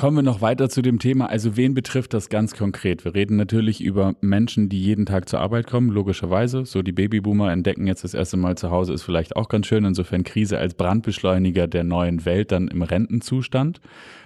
Kommen 0.00 0.16
wir 0.16 0.22
noch 0.22 0.40
weiter 0.40 0.70
zu 0.70 0.80
dem 0.80 0.98
Thema. 0.98 1.28
Also 1.28 1.58
wen 1.58 1.74
betrifft 1.74 2.14
das 2.14 2.30
ganz 2.30 2.54
konkret? 2.54 3.04
Wir 3.04 3.14
reden 3.14 3.36
natürlich 3.36 3.82
über 3.82 4.14
Menschen, 4.22 4.70
die 4.70 4.80
jeden 4.82 5.04
Tag 5.04 5.28
zur 5.28 5.40
Arbeit 5.40 5.66
kommen, 5.66 5.90
logischerweise. 5.90 6.64
So 6.64 6.80
die 6.80 6.92
Babyboomer 6.92 7.52
entdecken 7.52 7.86
jetzt 7.86 8.02
das 8.02 8.14
erste 8.14 8.38
Mal 8.38 8.56
zu 8.56 8.70
Hause, 8.70 8.94
ist 8.94 9.02
vielleicht 9.02 9.36
auch 9.36 9.50
ganz 9.50 9.66
schön. 9.66 9.84
Insofern 9.84 10.24
Krise 10.24 10.56
als 10.56 10.72
Brandbeschleuniger 10.72 11.66
der 11.66 11.84
neuen 11.84 12.24
Welt 12.24 12.50
dann 12.50 12.68
im 12.68 12.80
Rentenzustand. 12.80 13.82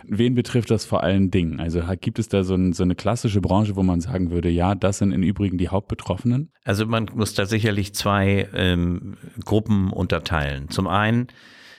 Wen 0.07 0.37
betrifft 0.37 0.71
das 0.71 0.85
vor 0.85 1.02
allen 1.02 1.33
Dingen? 1.33 1.59
Also 1.59 1.83
gibt 2.00 2.21
es 2.21 2.28
da 2.28 2.45
so, 2.45 2.54
ein, 2.54 2.73
so 2.73 2.85
eine 2.85 2.95
klassische 2.95 3.40
Branche, 3.40 3.75
wo 3.75 3.83
man 3.83 4.00
sagen 4.00 4.31
würde, 4.31 4.50
ja, 4.50 4.76
das 4.76 4.99
sind 4.99 5.11
im 5.11 5.25
Übrigen 5.25 5.59
die 5.59 5.71
Hauptbetroffenen? 5.71 6.52
Also 6.62 6.87
man 6.87 7.11
muss 7.16 7.35
da 7.35 7.47
sicherlich 7.47 7.97
zwei 7.97 8.49
ähm, 8.54 9.16
Gruppen 9.45 9.93
unterteilen. 9.93 10.69
Zum 10.69 10.87
einen 10.87 11.26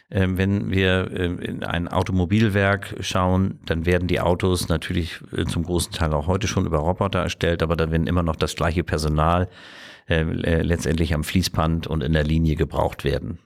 wenn 0.09 0.69
wir 0.69 1.11
ähm, 1.15 1.39
in 1.39 1.63
ein 1.63 1.87
Automobilwerk 1.87 2.95
schauen, 2.99 3.59
dann 3.65 3.85
werden 3.85 4.07
die 4.07 4.19
Autos 4.19 4.69
natürlich 4.69 5.19
äh, 5.35 5.45
zum 5.45 5.63
großen 5.63 5.91
Teil 5.91 6.13
auch 6.13 6.27
heute 6.27 6.47
schon 6.47 6.65
über 6.65 6.77
Roboter 6.77 7.19
erstellt, 7.19 7.63
aber 7.63 7.75
da 7.75 7.89
werden 7.91 8.07
immer 8.07 8.23
noch 8.23 8.35
das 8.35 8.55
gleiche 8.55 8.83
Personal 8.83 9.49
äh, 10.07 10.21
letztendlich 10.61 11.13
am 11.15 11.23
Fließband 11.23 11.87
und 11.87 12.03
in 12.03 12.13
der 12.13 12.23
Linie 12.23 12.55
gebraucht 12.55 13.03
werden. 13.03 13.39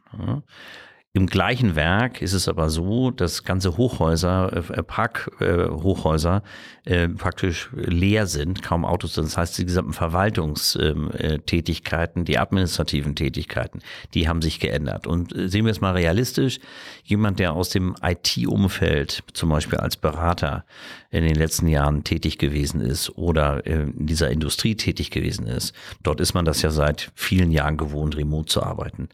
Im 1.12 1.26
gleichen 1.26 1.76
Werk 1.76 2.22
ist 2.22 2.34
es 2.34 2.48
aber 2.48 2.70
so, 2.70 3.10
dass 3.10 3.44
ganze 3.44 3.78
Hochhäuser, 3.78 4.54
äh, 4.54 4.84
Parkhochhäuser 4.84 6.44
äh, 6.86 7.06
äh, 7.06 7.10
praktisch 7.10 7.72
leer 7.74 8.28
sind, 8.28 8.62
kaum 8.62 8.86
Autos 8.86 9.16
sind. 9.16 9.26
Das 9.26 9.36
heißt, 9.36 9.58
die 9.58 9.66
gesamten 9.66 9.94
Verwaltungstätigkeiten, 9.94 12.26
die 12.26 12.38
administrativen 12.38 13.16
Tätigkeiten, 13.16 13.80
die 14.14 14.28
haben 14.28 14.44
sich 14.44 14.60
geändert. 14.60 15.08
Und 15.08 15.36
äh, 15.36 15.50
sehen 15.50 15.66
wir 15.66 15.72
es 15.72 15.82
mal 15.82 15.94
realistisch, 15.94 16.60
jemand, 17.04 17.40
der 17.40 17.54
aus 17.54 17.70
dem 17.70 17.96
IT-Umfeld 18.04 19.24
zum 19.34 19.50
Beispiel 19.50 19.80
als 19.80 19.98
Berater 19.98 20.64
in 21.10 21.24
den 21.24 21.34
letzten 21.34 21.68
Jahren 21.68 22.04
tätig 22.04 22.38
gewesen 22.38 22.82
ist 22.82 23.18
oder 23.18 23.66
äh, 23.66 23.82
in 23.82 24.06
dieser 24.06 24.30
Industrie 24.30 24.76
tätig 24.76 25.10
gewesen 25.10 25.48
ist, 25.48 25.74
dort 26.04 26.22
ist 26.22 26.36
man 26.36 26.46
das 26.46 26.62
ja 26.62 26.70
seit 26.70 27.12
vielen 27.16 27.50
Jahren 27.50 27.78
gewohnt, 27.78 28.16
remote 28.16 28.46
zu 28.46 28.62
arbeiten 28.62 29.10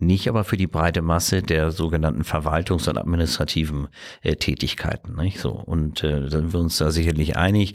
nicht 0.00 0.28
aber 0.28 0.44
für 0.44 0.56
die 0.56 0.66
breite 0.66 1.02
Masse 1.02 1.29
der 1.32 1.70
sogenannten 1.70 2.22
Verwaltungs- 2.22 2.88
und 2.88 2.98
administrativen 2.98 3.88
äh, 4.22 4.36
Tätigkeiten. 4.36 5.16
Nicht? 5.16 5.38
So, 5.38 5.50
und 5.50 6.02
äh, 6.04 6.28
sind 6.28 6.52
wir 6.52 6.60
uns 6.60 6.78
da 6.78 6.90
sicherlich 6.90 7.36
einig, 7.36 7.74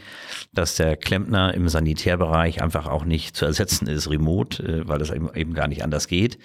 dass 0.54 0.76
der 0.76 0.98
Klempner 0.98 1.54
im 1.54 1.68
Sanitärbereich 1.70 2.62
einfach 2.62 2.88
auch 2.88 3.06
nicht 3.06 3.36
zu 3.36 3.46
ersetzen 3.46 3.88
ist 3.88 4.10
remote, 4.10 4.64
äh, 4.64 4.88
weil 4.88 5.00
das 5.00 5.12
eben, 5.12 5.34
eben 5.34 5.54
gar 5.54 5.68
nicht 5.68 5.84
anders 5.84 6.08
geht. 6.08 6.38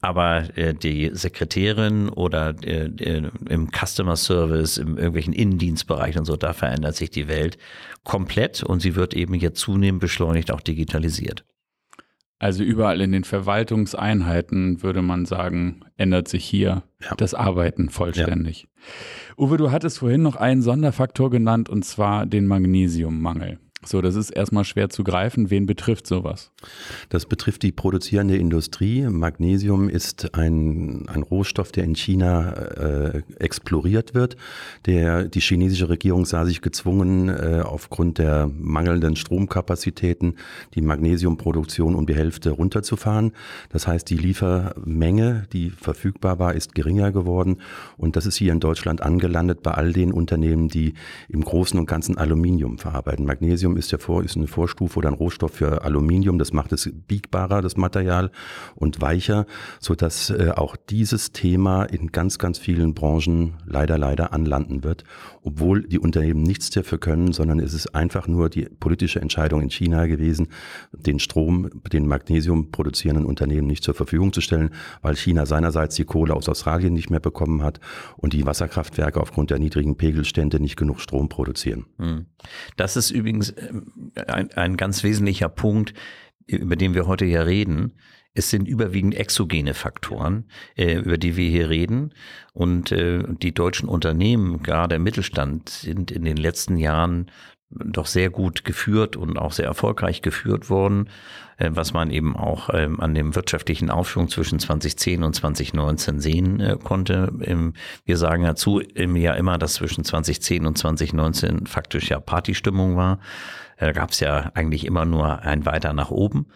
Aber 0.00 0.56
äh, 0.58 0.74
die 0.74 1.10
Sekretärin 1.14 2.08
oder 2.10 2.54
äh, 2.62 2.86
äh, 2.86 3.30
im 3.48 3.70
Customer 3.70 4.16
Service, 4.16 4.76
im 4.76 4.98
irgendwelchen 4.98 5.32
Innendienstbereich 5.32 6.18
und 6.18 6.26
so, 6.26 6.36
da 6.36 6.52
verändert 6.52 6.96
sich 6.96 7.10
die 7.10 7.28
Welt 7.28 7.56
komplett 8.02 8.62
und 8.62 8.80
sie 8.80 8.96
wird 8.96 9.14
eben 9.14 9.34
jetzt 9.34 9.60
zunehmend 9.60 10.00
beschleunigt 10.00 10.50
auch 10.50 10.60
digitalisiert. 10.60 11.44
Also 12.44 12.62
überall 12.62 13.00
in 13.00 13.10
den 13.10 13.24
Verwaltungseinheiten 13.24 14.82
würde 14.82 15.00
man 15.00 15.24
sagen, 15.24 15.80
ändert 15.96 16.28
sich 16.28 16.44
hier 16.44 16.82
ja. 17.00 17.14
das 17.16 17.32
Arbeiten 17.32 17.88
vollständig. 17.88 18.68
Ja. 18.68 19.44
Uwe, 19.46 19.56
du 19.56 19.70
hattest 19.70 20.00
vorhin 20.00 20.20
noch 20.20 20.36
einen 20.36 20.60
Sonderfaktor 20.60 21.30
genannt 21.30 21.70
und 21.70 21.86
zwar 21.86 22.26
den 22.26 22.46
Magnesiummangel. 22.46 23.60
So, 23.84 24.00
das 24.00 24.16
ist 24.16 24.30
erstmal 24.30 24.64
schwer 24.64 24.88
zu 24.88 25.04
greifen. 25.04 25.50
Wen 25.50 25.66
betrifft 25.66 26.06
sowas? 26.06 26.50
Das 27.10 27.26
betrifft 27.26 27.62
die 27.62 27.72
produzierende 27.72 28.36
Industrie. 28.36 29.02
Magnesium 29.02 29.88
ist 29.88 30.34
ein, 30.34 31.08
ein 31.08 31.22
Rohstoff, 31.22 31.72
der 31.72 31.84
in 31.84 31.94
China 31.94 32.52
äh, 32.52 33.22
exploriert 33.38 34.14
wird. 34.14 34.36
Der, 34.86 35.24
die 35.24 35.40
chinesische 35.40 35.88
Regierung 35.88 36.24
sah 36.24 36.44
sich 36.44 36.62
gezwungen, 36.62 37.28
äh, 37.28 37.62
aufgrund 37.64 38.18
der 38.18 38.50
mangelnden 38.58 39.16
Stromkapazitäten 39.16 40.36
die 40.74 40.80
Magnesiumproduktion 40.80 41.94
um 41.94 42.06
die 42.06 42.14
Hälfte 42.14 42.50
runterzufahren. 42.50 43.32
Das 43.68 43.86
heißt, 43.86 44.08
die 44.08 44.16
Liefermenge, 44.16 45.46
die 45.52 45.70
verfügbar 45.70 46.38
war, 46.38 46.54
ist 46.54 46.74
geringer 46.74 47.12
geworden. 47.12 47.58
Und 47.96 48.16
das 48.16 48.26
ist 48.26 48.36
hier 48.36 48.52
in 48.52 48.60
Deutschland 48.60 49.02
angelandet 49.02 49.62
bei 49.62 49.72
all 49.72 49.92
den 49.92 50.12
Unternehmen, 50.12 50.68
die 50.68 50.94
im 51.28 51.44
Großen 51.44 51.78
und 51.78 51.86
Ganzen 51.86 52.16
Aluminium 52.16 52.78
verarbeiten. 52.78 53.26
Magnesium 53.26 53.73
Magnesium 53.74 53.76
ist 53.76 53.92
ja 53.92 53.98
vor, 53.98 54.24
ist 54.24 54.36
eine 54.36 54.46
Vorstufe 54.46 54.98
oder 54.98 55.08
ein 55.08 55.14
Rohstoff 55.14 55.52
für 55.52 55.82
Aluminium. 55.82 56.38
Das 56.38 56.52
macht 56.52 56.72
es 56.72 56.90
biegbarer, 56.92 57.62
das 57.62 57.76
Material, 57.76 58.30
und 58.74 59.00
weicher, 59.00 59.46
so 59.80 59.94
dass 59.94 60.30
äh, 60.30 60.52
auch 60.54 60.76
dieses 60.76 61.32
Thema 61.32 61.84
in 61.84 62.12
ganz, 62.12 62.38
ganz 62.38 62.58
vielen 62.58 62.94
Branchen 62.94 63.54
leider, 63.66 63.98
leider 63.98 64.32
anlanden 64.32 64.84
wird, 64.84 65.04
obwohl 65.42 65.86
die 65.86 65.98
Unternehmen 65.98 66.42
nichts 66.42 66.70
dafür 66.70 66.98
können, 66.98 67.32
sondern 67.32 67.60
es 67.60 67.74
ist 67.74 67.94
einfach 67.94 68.28
nur 68.28 68.48
die 68.48 68.64
politische 68.64 69.20
Entscheidung 69.20 69.60
in 69.62 69.70
China 69.70 70.06
gewesen, 70.06 70.48
den 70.92 71.18
Strom, 71.18 71.70
den 71.92 72.06
Magnesium 72.06 72.70
produzierenden 72.70 73.26
Unternehmen 73.26 73.66
nicht 73.66 73.84
zur 73.84 73.94
Verfügung 73.94 74.32
zu 74.32 74.40
stellen, 74.40 74.70
weil 75.02 75.16
China 75.16 75.46
seinerseits 75.46 75.96
die 75.96 76.04
Kohle 76.04 76.34
aus 76.34 76.48
Australien 76.48 76.94
nicht 76.94 77.10
mehr 77.10 77.20
bekommen 77.20 77.62
hat 77.62 77.80
und 78.16 78.32
die 78.32 78.46
Wasserkraftwerke 78.46 79.20
aufgrund 79.20 79.50
der 79.50 79.58
niedrigen 79.58 79.96
Pegelstände 79.96 80.60
nicht 80.60 80.76
genug 80.76 81.00
Strom 81.00 81.28
produzieren. 81.28 81.86
Hm. 81.98 82.26
Das 82.76 82.96
ist 82.96 83.10
übrigens 83.10 83.54
ein, 84.26 84.52
ein 84.52 84.76
ganz 84.76 85.02
wesentlicher 85.02 85.48
Punkt, 85.48 85.94
über 86.46 86.76
den 86.76 86.94
wir 86.94 87.06
heute 87.06 87.24
ja 87.24 87.42
reden. 87.42 87.94
Es 88.36 88.50
sind 88.50 88.66
überwiegend 88.66 89.14
exogene 89.14 89.74
Faktoren, 89.74 90.48
äh, 90.76 90.96
über 90.96 91.18
die 91.18 91.36
wir 91.36 91.48
hier 91.48 91.68
reden. 91.70 92.12
Und 92.52 92.90
äh, 92.90 93.22
die 93.28 93.54
deutschen 93.54 93.88
Unternehmen, 93.88 94.62
gerade 94.62 94.96
im 94.96 95.04
Mittelstand, 95.04 95.68
sind 95.68 96.10
in 96.10 96.24
den 96.24 96.36
letzten 96.36 96.76
Jahren 96.76 97.30
doch 97.84 98.06
sehr 98.06 98.30
gut 98.30 98.64
geführt 98.64 99.16
und 99.16 99.38
auch 99.38 99.52
sehr 99.52 99.66
erfolgreich 99.66 100.22
geführt 100.22 100.70
worden, 100.70 101.08
äh, 101.56 101.70
was 101.72 101.92
man 101.92 102.10
eben 102.10 102.36
auch 102.36 102.70
ähm, 102.72 103.00
an 103.00 103.14
dem 103.14 103.34
wirtschaftlichen 103.34 103.90
Aufschwung 103.90 104.28
zwischen 104.28 104.58
2010 104.58 105.22
und 105.22 105.34
2019 105.34 106.20
sehen 106.20 106.60
äh, 106.60 106.76
konnte. 106.82 107.32
Wir 108.04 108.16
sagen 108.16 108.44
dazu 108.44 108.80
Jahr 109.16 109.36
immer, 109.36 109.58
dass 109.58 109.74
zwischen 109.74 110.04
2010 110.04 110.66
und 110.66 110.78
2019 110.78 111.66
faktisch 111.66 112.10
ja 112.10 112.20
Partystimmung 112.20 112.96
war. 112.96 113.18
Da 113.78 113.92
gab 113.92 114.10
es 114.10 114.20
ja 114.20 114.52
eigentlich 114.54 114.86
immer 114.86 115.04
nur 115.04 115.42
ein 115.42 115.66
Weiter 115.66 115.92
nach 115.92 116.10
oben. 116.10 116.46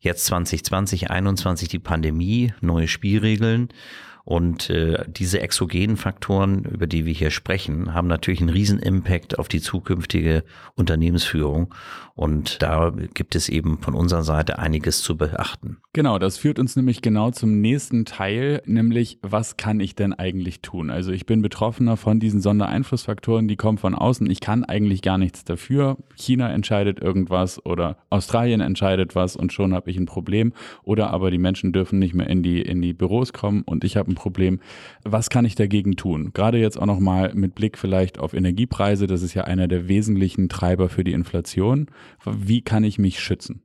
Jetzt 0.00 0.26
2020, 0.26 1.00
2021 1.02 1.68
die 1.68 1.78
Pandemie, 1.78 2.52
neue 2.60 2.88
Spielregeln 2.88 3.68
und 4.26 4.70
äh, 4.70 5.04
diese 5.06 5.40
exogenen 5.40 5.96
Faktoren, 5.96 6.64
über 6.64 6.88
die 6.88 7.06
wir 7.06 7.12
hier 7.12 7.30
sprechen, 7.30 7.94
haben 7.94 8.08
natürlich 8.08 8.40
einen 8.40 8.50
riesen 8.50 8.80
Impact 8.80 9.38
auf 9.38 9.46
die 9.46 9.60
zukünftige 9.60 10.42
Unternehmensführung. 10.74 11.72
Und 12.16 12.62
da 12.62 12.92
gibt 13.12 13.36
es 13.36 13.48
eben 13.48 13.78
von 13.78 13.94
unserer 13.94 14.24
Seite 14.24 14.58
einiges 14.58 15.02
zu 15.02 15.16
beachten. 15.16 15.76
Genau, 15.92 16.18
das 16.18 16.38
führt 16.38 16.58
uns 16.58 16.74
nämlich 16.74 17.02
genau 17.02 17.30
zum 17.30 17.60
nächsten 17.60 18.04
Teil, 18.04 18.62
nämlich 18.64 19.18
was 19.22 19.58
kann 19.58 19.78
ich 19.80 19.94
denn 19.94 20.14
eigentlich 20.14 20.60
tun? 20.60 20.90
Also 20.90 21.12
ich 21.12 21.26
bin 21.26 21.42
Betroffener 21.42 21.96
von 21.96 22.18
diesen 22.18 22.40
Sondereinflussfaktoren, 22.40 23.46
die 23.46 23.56
kommen 23.56 23.78
von 23.78 23.94
außen. 23.94 24.28
Ich 24.30 24.40
kann 24.40 24.64
eigentlich 24.64 25.02
gar 25.02 25.18
nichts 25.18 25.44
dafür. 25.44 25.98
China 26.16 26.50
entscheidet 26.50 27.00
irgendwas 27.00 27.64
oder 27.64 27.98
Australien 28.10 28.60
entscheidet 28.60 29.14
was 29.14 29.36
und 29.36 29.52
schon 29.52 29.72
habe 29.72 29.90
ich 29.90 29.96
ein 29.96 30.06
Problem. 30.06 30.52
Oder 30.82 31.10
aber 31.10 31.30
die 31.30 31.38
Menschen 31.38 31.72
dürfen 31.72 32.00
nicht 32.00 32.14
mehr 32.14 32.28
in 32.28 32.42
die, 32.42 32.62
in 32.62 32.82
die 32.82 32.94
Büros 32.94 33.32
kommen 33.34 33.62
und 33.62 33.84
ich 33.84 33.96
habe 33.96 34.10
ein 34.10 34.15
Problem. 34.16 34.58
Was 35.04 35.30
kann 35.30 35.44
ich 35.44 35.54
dagegen 35.54 35.94
tun? 35.94 36.32
Gerade 36.34 36.58
jetzt 36.58 36.76
auch 36.76 36.86
nochmal 36.86 37.32
mit 37.34 37.54
Blick 37.54 37.78
vielleicht 37.78 38.18
auf 38.18 38.34
Energiepreise. 38.34 39.06
Das 39.06 39.22
ist 39.22 39.34
ja 39.34 39.44
einer 39.44 39.68
der 39.68 39.86
wesentlichen 39.86 40.48
Treiber 40.48 40.88
für 40.88 41.04
die 41.04 41.12
Inflation. 41.12 41.86
Wie 42.24 42.62
kann 42.62 42.82
ich 42.82 42.98
mich 42.98 43.20
schützen? 43.20 43.62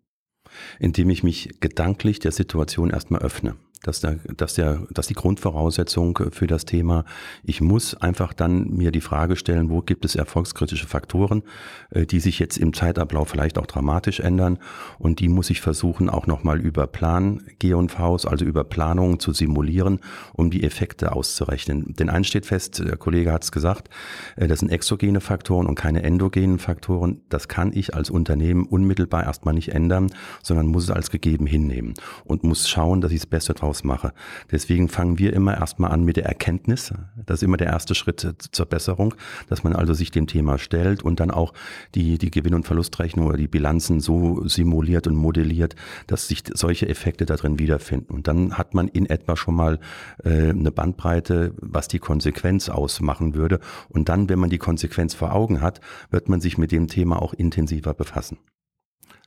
Indem 0.80 1.10
ich 1.10 1.24
mich 1.24 1.50
gedanklich 1.60 2.20
der 2.20 2.32
Situation 2.32 2.92
erstmal 2.92 3.22
öffne 3.22 3.56
dass, 3.84 4.02
der, 4.02 4.20
dass, 4.36 4.54
der, 4.54 4.84
dass 4.92 5.08
die 5.08 5.14
Grundvoraussetzung 5.14 6.20
für 6.32 6.48
das 6.48 6.66
Thema, 6.66 7.06
ich 7.44 7.62
muss 7.62 7.96
einfach 7.96 8.34
dann 8.34 8.70
mir 8.70 8.92
die 8.92 9.02
Frage 9.02 9.36
stellen, 9.36 9.70
wo 9.70 9.82
gibt 9.82 10.06
es 10.06 10.16
erfolgskritische 10.16 10.88
Faktoren, 10.88 11.44
äh, 11.90 12.06
die 12.06 12.20
sich 12.20 12.40
jetzt 12.40 12.58
im 12.58 12.74
Zeitablauf 12.74 13.30
vielleicht 13.30 13.58
auch 13.58 13.66
dramatisch 13.66 14.20
ändern 14.20 14.60
und 15.00 15.20
die 15.20 15.30
muss 15.30 15.50
ich 15.50 15.62
versuchen 15.62 16.10
auch 16.10 16.28
nochmal 16.28 16.60
über 16.60 16.88
Plan 16.88 17.42
GVs, 17.60 18.26
also 18.26 18.46
über 18.46 18.64
Planungen 18.64 19.20
zu 19.20 19.34
simulieren, 19.34 20.00
um 20.34 20.52
die 20.52 20.64
Effekte 20.64 21.14
auszurechnen. 21.14 21.94
Denn 21.98 22.10
eins 22.10 22.28
steht 22.28 22.46
fest, 22.46 22.80
der 22.80 22.98
Kollege 22.98 23.32
hat 23.32 23.44
es 23.44 23.52
gesagt, 23.52 23.90
äh, 24.36 24.48
das 24.48 24.60
sind 24.60 24.70
exogene 24.70 25.22
Faktoren 25.22 25.66
und 25.66 25.76
keine 25.76 26.04
endogenen 26.04 26.60
Faktoren. 26.60 27.22
Das 27.30 27.48
kann 27.48 27.72
ich 27.74 27.96
als 27.96 28.12
Unternehmen 28.12 28.66
unmittelbar 28.66 29.24
erstmal 29.24 29.56
nicht 29.56 29.70
ändern, 29.70 30.12
sondern 30.44 30.68
muss 30.68 30.84
es 30.84 30.92
als 30.92 31.10
gegeben 31.10 31.48
hinnehmen 31.48 31.96
und 32.26 32.44
muss 32.44 32.70
schauen, 32.70 33.02
dass 33.02 33.12
ich 33.12 33.20
es 33.20 33.26
besser 33.26 33.54
drauf 33.56 33.71
draus 33.72 33.84
mache. 33.84 34.14
Deswegen 34.52 34.90
fangen 34.90 35.18
wir 35.18 35.34
immer 35.34 35.58
erstmal 35.58 35.92
an 35.92 36.04
mit 36.04 36.18
der 36.18 36.26
Erkenntnis. 36.26 36.94
Das 37.26 37.40
ist 37.40 37.44
immer 37.44 37.58
der 37.58 37.68
erste 37.68 37.96
Schritt 37.96 38.36
zur 38.52 38.66
Besserung, 38.66 39.16
dass 39.48 39.64
man 39.64 39.76
also 39.76 39.94
sich 39.94 40.12
dem 40.12 40.28
Thema 40.28 40.58
stellt 40.58 41.04
und 41.04 41.20
dann 41.20 41.32
auch 41.32 41.54
die, 41.96 42.18
die 42.18 42.32
Gewinn- 42.32 42.54
und 42.54 42.66
Verlustrechnung 42.66 43.28
oder 43.28 43.38
die 43.38 43.48
Bilanzen 43.48 44.02
so 44.02 44.46
simuliert 44.48 45.08
und 45.08 45.16
modelliert, 45.16 45.76
dass 46.08 46.28
sich 46.28 46.44
solche 46.54 46.90
Effekte 46.90 47.26
da 47.26 47.36
drin 47.36 47.60
wiederfinden. 47.60 48.14
Und 48.14 48.28
dann 48.28 48.58
hat 48.58 48.74
man 48.74 48.88
in 48.90 49.06
etwa 49.06 49.38
schon 49.38 49.56
mal 49.56 49.80
äh, 50.24 50.50
eine 50.50 50.72
Bandbreite, 50.72 51.54
was 51.62 51.88
die 51.88 52.00
Konsequenz 52.00 52.68
ausmachen 52.70 53.36
würde. 53.36 53.60
Und 53.90 54.10
dann, 54.10 54.28
wenn 54.28 54.40
man 54.40 54.50
die 54.50 54.58
Konsequenz 54.58 55.14
vor 55.14 55.34
Augen 55.34 55.62
hat, 55.62 55.80
wird 56.10 56.28
man 56.28 56.42
sich 56.42 56.58
mit 56.58 56.72
dem 56.72 56.88
Thema 56.88 57.22
auch 57.22 57.34
intensiver 57.34 57.94
befassen. 57.94 58.38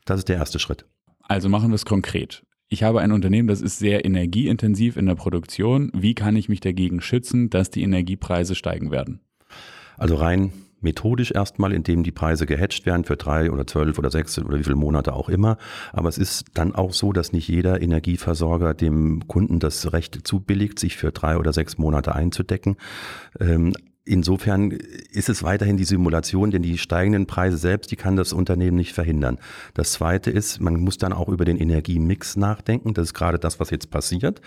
Das 0.05 0.19
ist 0.19 0.29
der 0.29 0.37
erste 0.37 0.59
Schritt. 0.59 0.85
Also 1.23 1.49
machen 1.49 1.71
wir 1.71 1.77
es 1.77 1.87
konkret. 1.87 2.43
Ich 2.75 2.83
habe 2.83 3.01
ein 3.01 3.13
Unternehmen, 3.13 3.47
das 3.47 3.61
ist 3.61 3.79
sehr 3.79 4.05
energieintensiv 4.05 4.97
in 4.97 5.07
der 5.07 5.15
Produktion. 5.15 5.93
Wie 5.95 6.17
kann 6.17 6.35
ich 6.35 6.49
mich 6.49 6.59
dagegen 6.59 7.01
schützen, 7.01 7.49
dass 7.49 7.71
die 7.71 7.85
Energiepreise 7.85 8.57
steigen 8.57 8.91
werden? 8.91 9.21
Also 9.97 10.17
rein 10.17 10.53
methodisch 10.81 11.31
erstmal, 11.31 11.73
indem 11.73 12.03
die 12.03 12.11
Preise 12.11 12.47
gehatcht 12.47 12.85
werden 12.85 13.05
für 13.05 13.17
drei 13.17 13.53
oder 13.53 13.65
zwölf 13.65 13.97
oder 13.97 14.11
sechs 14.11 14.37
oder 14.41 14.59
wie 14.59 14.65
viele 14.65 14.75
Monate 14.75 15.13
auch 15.13 15.29
immer. 15.29 15.57
Aber 15.93 16.09
es 16.09 16.19
ist 16.19 16.47
dann 16.55 16.75
auch 16.75 16.93
so, 16.93 17.13
dass 17.13 17.33
nicht 17.33 17.47
jeder 17.47 17.81
Energieversorger 17.81 18.75
dem 18.75 19.29
Kunden 19.29 19.61
das 19.61 19.93
Recht 19.93 20.27
zubilligt, 20.27 20.81
sich 20.81 20.97
für 20.97 21.13
drei 21.13 21.39
oder 21.39 21.53
sechs 21.53 21.79
Monate 21.79 22.17
einzudecken. 22.17 22.77
Insofern 24.07 24.71
ist 24.71 25.31
es 25.31 25.43
weiterhin 25.43 25.79
die 25.79 25.85
Simulation, 25.85 26.51
denn 26.51 26.61
die 26.61 26.77
steigenden 26.77 27.27
Preise 27.27 27.57
selbst, 27.57 27.91
die 27.91 27.97
kann 27.97 28.17
das 28.17 28.35
Unternehmen 28.35 28.77
nicht 28.77 28.93
verhindern. 28.93 29.39
Das 29.73 29.93
Zweite 29.93 30.31
ist, 30.31 30.61
man 30.61 30.77
muss 30.77 30.99
dann 30.99 31.15
auch 31.15 31.31
über 31.31 31.47
den 31.47 31.57
Energiemix 31.57 32.37
nachdenken. 32.37 32.93
Das 32.93 33.09
ist 33.09 33.15
gerade 33.15 33.39
das, 33.39 33.61
was 33.61 33.71
jetzt 33.71 33.91
passiert. 33.91 34.43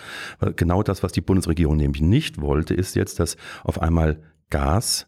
Genau 0.56 0.84
das, 0.84 1.02
was 1.02 1.12
die 1.12 1.22
Bundesregierung 1.22 1.76
nämlich 1.76 2.04
nicht 2.04 2.40
wollte, 2.40 2.76
ist 2.76 2.96
jetzt, 2.96 3.20
dass 3.20 3.36
auf 3.64 3.82
einmal 3.82 4.22
Gas 4.52 5.08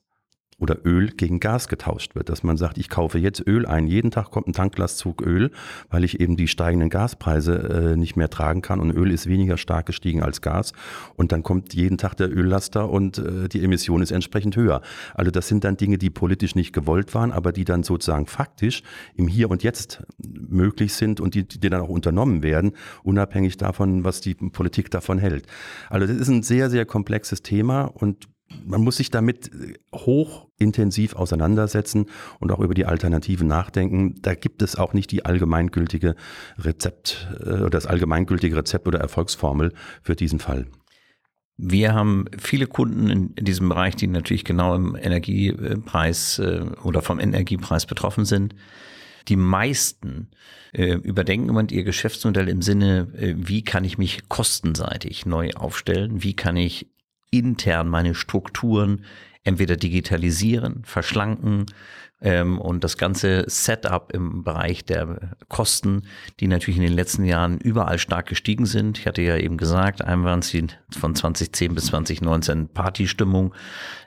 oder 0.60 0.86
Öl 0.86 1.10
gegen 1.10 1.40
Gas 1.40 1.68
getauscht 1.68 2.16
wird. 2.16 2.30
Dass 2.30 2.44
man 2.44 2.58
sagt, 2.58 2.78
ich 2.78 2.90
kaufe 2.90 3.18
jetzt 3.18 3.46
Öl 3.48 3.66
ein, 3.66 3.88
jeden 3.88 4.12
Tag 4.12 4.32
kommt 4.32 4.48
ein 4.48 4.54
Tanklastzug 4.54 5.22
Öl, 5.22 5.52
weil 5.90 6.04
ich 6.04 6.20
eben 6.20 6.36
die 6.38 6.48
steigenden 6.48 6.90
Gaspreise 6.90 7.94
äh, 7.94 7.98
nicht 7.98 8.16
mehr 8.16 8.30
tragen 8.30 8.62
kann 8.62 8.80
und 8.80 8.92
Öl 8.92 9.12
ist 9.12 9.28
weniger 9.28 9.58
stark 9.58 9.86
gestiegen 9.86 10.22
als 10.22 10.42
Gas 10.42 10.74
und 11.16 11.32
dann 11.32 11.44
kommt 11.44 11.74
jeden 11.74 11.98
Tag 11.98 12.16
der 12.16 12.30
Öllaster 12.30 12.90
und 12.90 13.18
äh, 13.18 13.48
die 13.48 13.64
Emission 13.64 14.02
ist 14.02 14.12
entsprechend 14.12 14.56
höher. 14.56 14.82
Also 15.14 15.32
das 15.32 15.48
sind 15.48 15.64
dann 15.64 15.78
Dinge, 15.78 15.98
die 15.98 16.10
politisch 16.10 16.56
nicht 16.56 16.74
gewollt 16.74 17.14
waren, 17.16 17.32
aber 17.32 17.52
die 17.52 17.66
dann 17.66 17.84
sozusagen 17.84 18.28
faktisch 18.28 18.84
im 19.16 19.28
Hier 19.28 19.50
und 19.50 19.64
Jetzt 19.64 20.04
möglich 20.18 20.94
sind 20.94 21.20
und 21.20 21.36
die, 21.36 21.48
die 21.48 21.70
dann 21.70 21.82
auch 21.82 21.90
unternommen 21.90 22.44
werden, 22.44 22.74
unabhängig 23.04 23.58
davon, 23.58 24.04
was 24.04 24.22
die 24.22 24.36
Politik 24.36 24.92
davon 24.92 25.18
hält. 25.18 25.46
Also 25.90 26.08
das 26.08 26.18
ist 26.18 26.30
ein 26.30 26.44
sehr, 26.44 26.70
sehr 26.70 26.86
komplexes 26.86 27.42
Thema 27.42 27.84
und 27.84 28.28
man 28.66 28.82
muss 28.82 28.98
sich 28.98 29.12
damit 29.12 29.52
hoch 29.94 30.48
intensiv 30.58 31.16
auseinandersetzen 31.16 32.08
und 32.40 32.52
auch 32.52 32.60
über 32.60 32.74
die 32.74 32.86
Alternativen 32.86 33.48
nachdenken. 33.48 34.16
Da 34.22 34.36
gibt 34.36 34.62
es 34.62 34.76
auch 34.76 34.94
nicht 34.94 35.12
die 35.12 35.26
allgemeingültige 35.26 36.16
Rezept 36.58 37.28
äh, 37.40 37.50
oder 37.50 37.70
das 37.70 37.86
allgemeingültige 37.86 38.56
Rezept 38.56 38.88
oder 38.88 39.00
Erfolgsformel 39.00 39.74
für 40.02 40.16
diesen 40.16 40.40
Fall. 40.40 40.68
Wir 41.62 41.94
haben 41.94 42.26
viele 42.38 42.68
Kunden 42.68 43.10
in, 43.10 43.36
diesem 43.36 43.68
Bereich, 43.68 43.96
die 43.98 44.08
natürlich 44.08 44.46
genau 44.46 44.76
im 44.76 44.96
Energiepreis 44.96 46.40
äh, 46.40 46.62
oder 46.84 47.02
vom 47.02 47.20
Energiepreis 47.20 47.86
betroffen 47.86 48.24
sind. 48.24 48.56
Die 49.28 49.36
meisten 49.36 50.30
äh, 50.72 50.94
überdenken 50.94 51.50
immer 51.50 51.70
ihr 51.70 51.84
Geschäftsmodell 51.84 52.48
im 52.48 52.62
Sinne, 52.62 53.10
äh, 53.18 53.36
wie 53.38 53.64
kann 53.64 53.84
ich 53.84 53.98
mich 53.98 54.30
kostenseitig 54.30 55.26
neu 55.26 55.52
aufstellen? 55.52 56.24
Wie 56.24 56.34
kann 56.34 56.56
ich 56.56 56.88
intern 57.32 57.88
meine 57.88 58.16
Strukturen 58.16 59.06
entweder 59.44 59.78
digitalisieren, 59.78 60.84
verschlanken 60.84 61.66
ähm, 62.22 62.60
und 62.60 62.84
das 62.84 62.98
ganze 62.98 63.46
Setup 63.48 64.12
im 64.14 64.44
Bereich 64.44 64.84
der 64.84 65.36
Kosten, 65.48 66.04
die 66.40 66.48
natürlich 66.48 66.78
in 66.78 66.84
den 66.84 66.94
letzten 66.94 67.24
Jahren 67.24 67.58
überall 67.58 67.98
stark 67.98 68.28
gestiegen 68.28 68.66
sind. 68.66 68.98
Ich 69.00 69.08
hatte 69.08 69.22
ja 69.22 69.38
eben 69.38 69.58
gesagt, 69.58 70.04
einmal 70.04 70.32
waren 70.32 70.42
sie 70.42 70.68
von 70.98 71.16
2010 71.16 71.74
bis 71.74 71.88
2019 71.88 72.68
Partystimmung. 72.70 73.54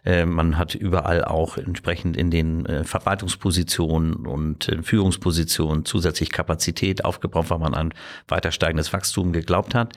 Äh, 0.04 0.26
man 0.26 0.58
hat 0.58 0.74
überall 0.74 1.24
auch 1.24 1.56
entsprechend 1.56 2.16
in 2.16 2.30
den 2.30 2.66
äh, 2.66 2.84
Verwaltungspositionen 2.84 4.26
und 4.26 4.68
äh, 4.68 4.82
Führungspositionen 4.82 5.84
zusätzlich 5.84 6.30
Kapazität 6.30 7.04
aufgebaut, 7.04 7.46
weil 7.48 7.58
man 7.58 7.74
an 7.74 7.94
weiter 8.28 8.52
steigendes 8.52 8.92
Wachstum 8.92 9.32
geglaubt 9.32 9.74
hat. 9.74 9.94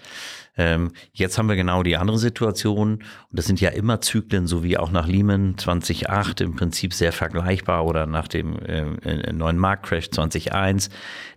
Ähm, 0.57 0.91
jetzt 1.13 1.37
haben 1.37 1.49
wir 1.49 1.55
genau 1.55 1.83
die 1.83 1.97
andere 1.97 2.17
Situation. 2.17 2.95
Und 2.95 3.03
das 3.31 3.45
sind 3.45 3.61
ja 3.61 3.69
immer 3.69 4.01
Zyklen, 4.01 4.47
so 4.47 4.63
wie 4.63 4.77
auch 4.77 4.91
nach 4.91 5.07
Lehman 5.07 5.57
2008 5.57 6.41
im 6.41 6.55
Prinzip 6.55 6.93
sehr 6.93 7.11
vergleichbar 7.11 7.85
oder 7.85 8.05
nach 8.05 8.27
dem 8.27 8.59
äh, 8.59 8.83
äh 9.03 9.33
neuen 9.33 9.57
Marktcrash 9.57 10.11
2001, 10.11 10.89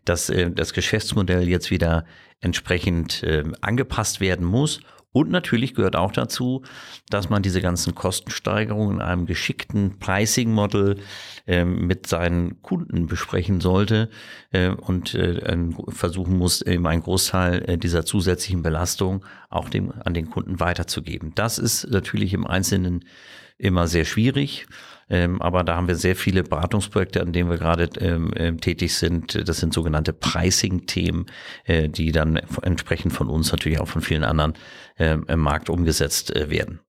dass 0.05 0.31
äh, 0.31 0.51
das 0.51 0.73
Geschäftsmodell 0.73 1.49
jetzt 1.49 1.71
wieder 1.71 2.05
entsprechend 2.41 3.23
äh, 3.25 3.45
angepasst 3.61 4.21
werden 4.21 4.47
muss 4.47 4.81
und 5.13 5.31
natürlich 5.31 5.75
gehört 5.75 5.97
auch 5.97 6.13
dazu, 6.13 6.63
dass 7.09 7.31
man 7.31 7.43
diese 7.43 7.63
ganzen 7.63 7.95
Kostensteigerungen 7.95 8.97
in 8.97 9.03
einem 9.03 9.27
geschickten 9.27 9.99
Pricing-Model 9.99 10.99
äh, 11.47 11.65
mit 11.65 12.07
seinen 12.07 12.61
Kunden 12.61 13.07
besprechen 13.07 13.61
sollte 13.61 14.11
äh, 14.51 14.69
und 14.69 15.15
äh, 15.15 15.57
versuchen 15.89 16.37
muss, 16.37 16.61
eben 16.61 16.87
einen 16.87 17.03
Großteil 17.03 17.63
äh, 17.69 17.79
dieser 17.79 18.05
zusätzlichen 18.05 18.63
Belastung 18.63 19.25
auch 19.49 19.71
dem, 19.71 19.93
an 20.05 20.13
den 20.13 20.29
Kunden 20.29 20.61
weiterzugeben. 20.61 21.33
Das 21.35 21.59
ist 21.59 21.91
natürlich 21.91 22.35
im 22.35 22.47
Einzelnen 22.47 23.05
immer 23.57 23.89
sehr 23.89 24.05
schwierig. 24.05 24.67
Ähm, 25.11 25.41
aber 25.41 25.65
da 25.65 25.77
haben 25.77 25.89
wir 25.89 25.95
sehr 25.95 26.17
viele 26.17 26.43
Beratungsprojekte, 26.43 27.21
an 27.21 27.33
denen 27.33 27.51
wir 27.51 27.59
gerade 27.59 27.89
ähm, 28.01 28.33
äh, 28.35 28.53
tätig 28.57 28.95
sind. 28.95 29.49
Das 29.49 29.59
sind 29.59 29.73
sogenannte 29.73 30.13
Pricing-Themen, 30.13 31.27
äh, 31.65 31.89
die 31.89 32.13
dann 32.13 32.37
entsprechend 32.63 33.13
von 33.13 33.29
uns 33.29 33.51
natürlich 33.51 33.81
auch 33.81 33.89
von 33.89 34.03
vielen 34.03 34.25
anderen 34.25 34.55
äh, 34.97 35.17
im 35.27 35.41
Markt 35.41 35.71
umgesetzt 35.71 36.35
äh, 36.35 36.51
werden. 36.51 36.81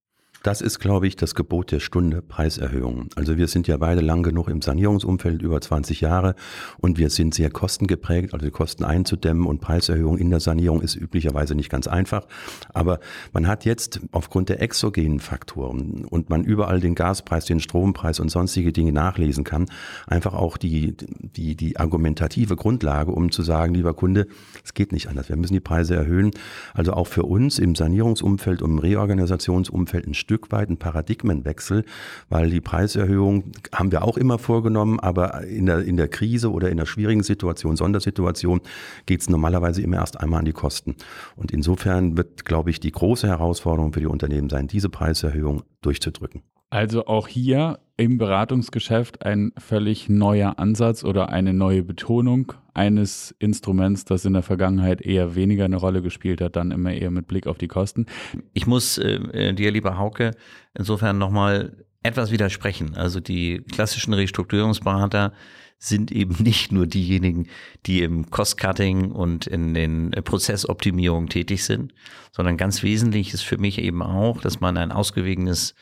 Das 0.43 0.62
ist, 0.62 0.80
glaube 0.80 1.06
ich, 1.06 1.17
das 1.17 1.36
Gebot 1.36 1.71
der 1.71 1.82
Stunde 1.82 2.21
Preiserhöhungen. 2.21 3.10
Also 3.15 3.38
wir 3.38 3.47
sind 3.47 3.67
ja 3.67 3.75
beide 3.75 3.99
lang 3.99 4.23
genug 4.23 4.47
im 4.47 4.62
Sanierungsumfeld, 4.62 5.41
über 5.41 5.60
20 5.60 5.99
Jahre, 5.99 6.36
und 6.78 6.97
wir 6.97 7.10
sind 7.10 7.34
sehr 7.34 7.49
kostengeprägt, 7.49 8.34
also 8.34 8.45
die 8.45 8.52
Kosten 8.52 8.86
einzudämmen 8.86 9.45
und 9.45 9.60
Preiserhöhung 9.60 10.17
in 10.17 10.30
der 10.30 10.39
Sanierung 10.39 10.82
ist 10.82 10.95
üblicherweise 10.95 11.56
nicht 11.56 11.69
ganz 11.69 11.88
einfach. 11.88 12.25
Aber 12.73 12.99
man 13.34 13.47
hat 13.47 13.65
jetzt 13.65 13.99
aufgrund 14.12 14.49
der 14.49 14.62
exogenen 14.62 15.19
Faktoren 15.19 16.06
und 16.06 16.30
man 16.30 16.45
überall 16.45 16.80
den 16.80 16.95
Gaspreis, 16.95 17.45
den 17.45 17.60
Strompreis 17.60 18.19
und 18.19 18.30
sonstige 18.30 18.71
Dinge 18.71 18.93
nachlesen 18.93 19.43
kann, 19.43 19.65
einfach 20.08 20.34
auch 20.34 20.58
die, 20.58 20.95
die, 21.19 21.56
die 21.56 21.78
argumentative 21.78 22.56
Grundlage, 22.56 23.12
um 23.12 23.32
zu 23.32 23.41
sagen, 23.41 23.73
lieber 23.73 23.93
Kunde, 23.93 24.28
es 24.63 24.73
geht 24.73 24.93
nicht 24.93 25.08
anders, 25.08 25.28
wir 25.28 25.36
müssen 25.36 25.54
die 25.54 25.60
Preise 25.60 25.95
erhöhen. 25.95 26.32
Also 26.73 26.93
auch 26.93 27.08
für 27.08 27.23
uns 27.23 27.60
im 27.60 27.75
Sanierungsumfeld 27.75 28.62
und 28.62 28.71
im 28.71 28.80
Reorganisationsumfeld 28.80 30.08
ein 30.08 30.13
Stück 30.30 30.52
weit 30.52 30.70
ein 30.70 30.78
Paradigmenwechsel, 30.78 31.86
weil 32.30 32.52
die 32.52 32.62
Preiserhöhung 32.62 33.52
haben 33.74 33.92
wir 33.92 34.04
auch 34.04 34.15
immer 34.15 34.38
vorgenommen, 34.38 35.00
aber 35.00 35.44
in 35.46 35.65
der, 35.65 35.80
in 35.80 35.98
der 35.98 36.08
Krise 36.08 36.52
oder 36.52 36.70
in 36.70 36.78
der 36.78 36.86
schwierigen 36.86 37.24
Situation, 37.24 37.76
Sondersituation, 37.76 38.62
geht 39.08 39.22
es 39.22 39.30
normalerweise 39.30 39.82
immer 39.82 39.98
erst 39.98 40.20
einmal 40.20 40.42
an 40.42 40.46
die 40.46 40.54
Kosten. 40.54 40.98
Und 41.36 41.50
insofern 41.50 42.15
wird, 42.15 42.46
glaube 42.46 42.70
ich, 42.70 42.80
die 42.80 42.92
große 42.92 43.28
Herausforderung 43.28 43.92
für 43.92 44.02
die 44.02 44.06
Unternehmen 44.06 44.50
sein, 44.50 44.68
diese 44.68 44.89
Preiserhöhung 44.89 45.63
durchzudrücken. 45.82 46.44
Also 46.70 47.08
auch 47.08 47.28
hier 47.28 47.80
im 48.00 48.18
Beratungsgeschäft 48.18 49.26
ein 49.26 49.52
völlig 49.58 50.08
neuer 50.08 50.58
Ansatz 50.58 51.04
oder 51.04 51.30
eine 51.30 51.54
neue 51.54 51.84
Betonung 51.84 52.54
eines 52.74 53.36
Instruments, 53.40 54.06
das 54.06 54.24
in 54.24 54.32
der 54.32 54.42
Vergangenheit 54.42 55.02
eher 55.02 55.36
weniger 55.36 55.66
eine 55.66 55.76
Rolle 55.76 56.02
gespielt 56.02 56.40
hat, 56.40 56.56
dann 56.56 56.72
immer 56.72 56.94
eher 56.94 57.12
mit 57.12 57.28
Blick 57.28 57.46
auf 57.46 57.58
die 57.58 57.68
Kosten. 57.68 58.06
Ich 58.54 58.66
muss 58.66 58.98
äh, 58.98 59.16
äh 59.34 59.54
dir, 59.54 59.72
lieber 59.72 59.98
Hauke, 59.98 60.32
insofern 60.74 61.18
nochmal 61.18 61.86
etwas 62.02 62.32
widersprechen. 62.32 62.96
Also 62.96 63.20
die 63.20 63.64
klassischen 63.70 64.14
Restrukturierungsberater 64.14 65.34
sind 65.78 66.10
eben 66.14 66.38
nicht 66.42 66.72
nur 66.72 66.88
diejenigen, 66.88 67.48
die 67.86 68.02
im 68.02 68.30
Cost-Cutting 68.32 69.12
und 69.12 69.46
in 69.46 69.74
den 69.74 70.12
Prozessoptimierungen 70.12 71.28
tätig 71.28 71.66
sind, 71.66 71.94
sondern 72.32 72.56
ganz 72.56 72.82
wesentlich 72.82 73.34
ist 73.34 73.44
für 73.44 73.58
mich 73.58 73.78
eben 73.78 74.02
auch, 74.02 74.40
dass 74.40 74.62
man 74.62 74.78
ein 74.78 74.94
ausgewogenes 74.94 75.76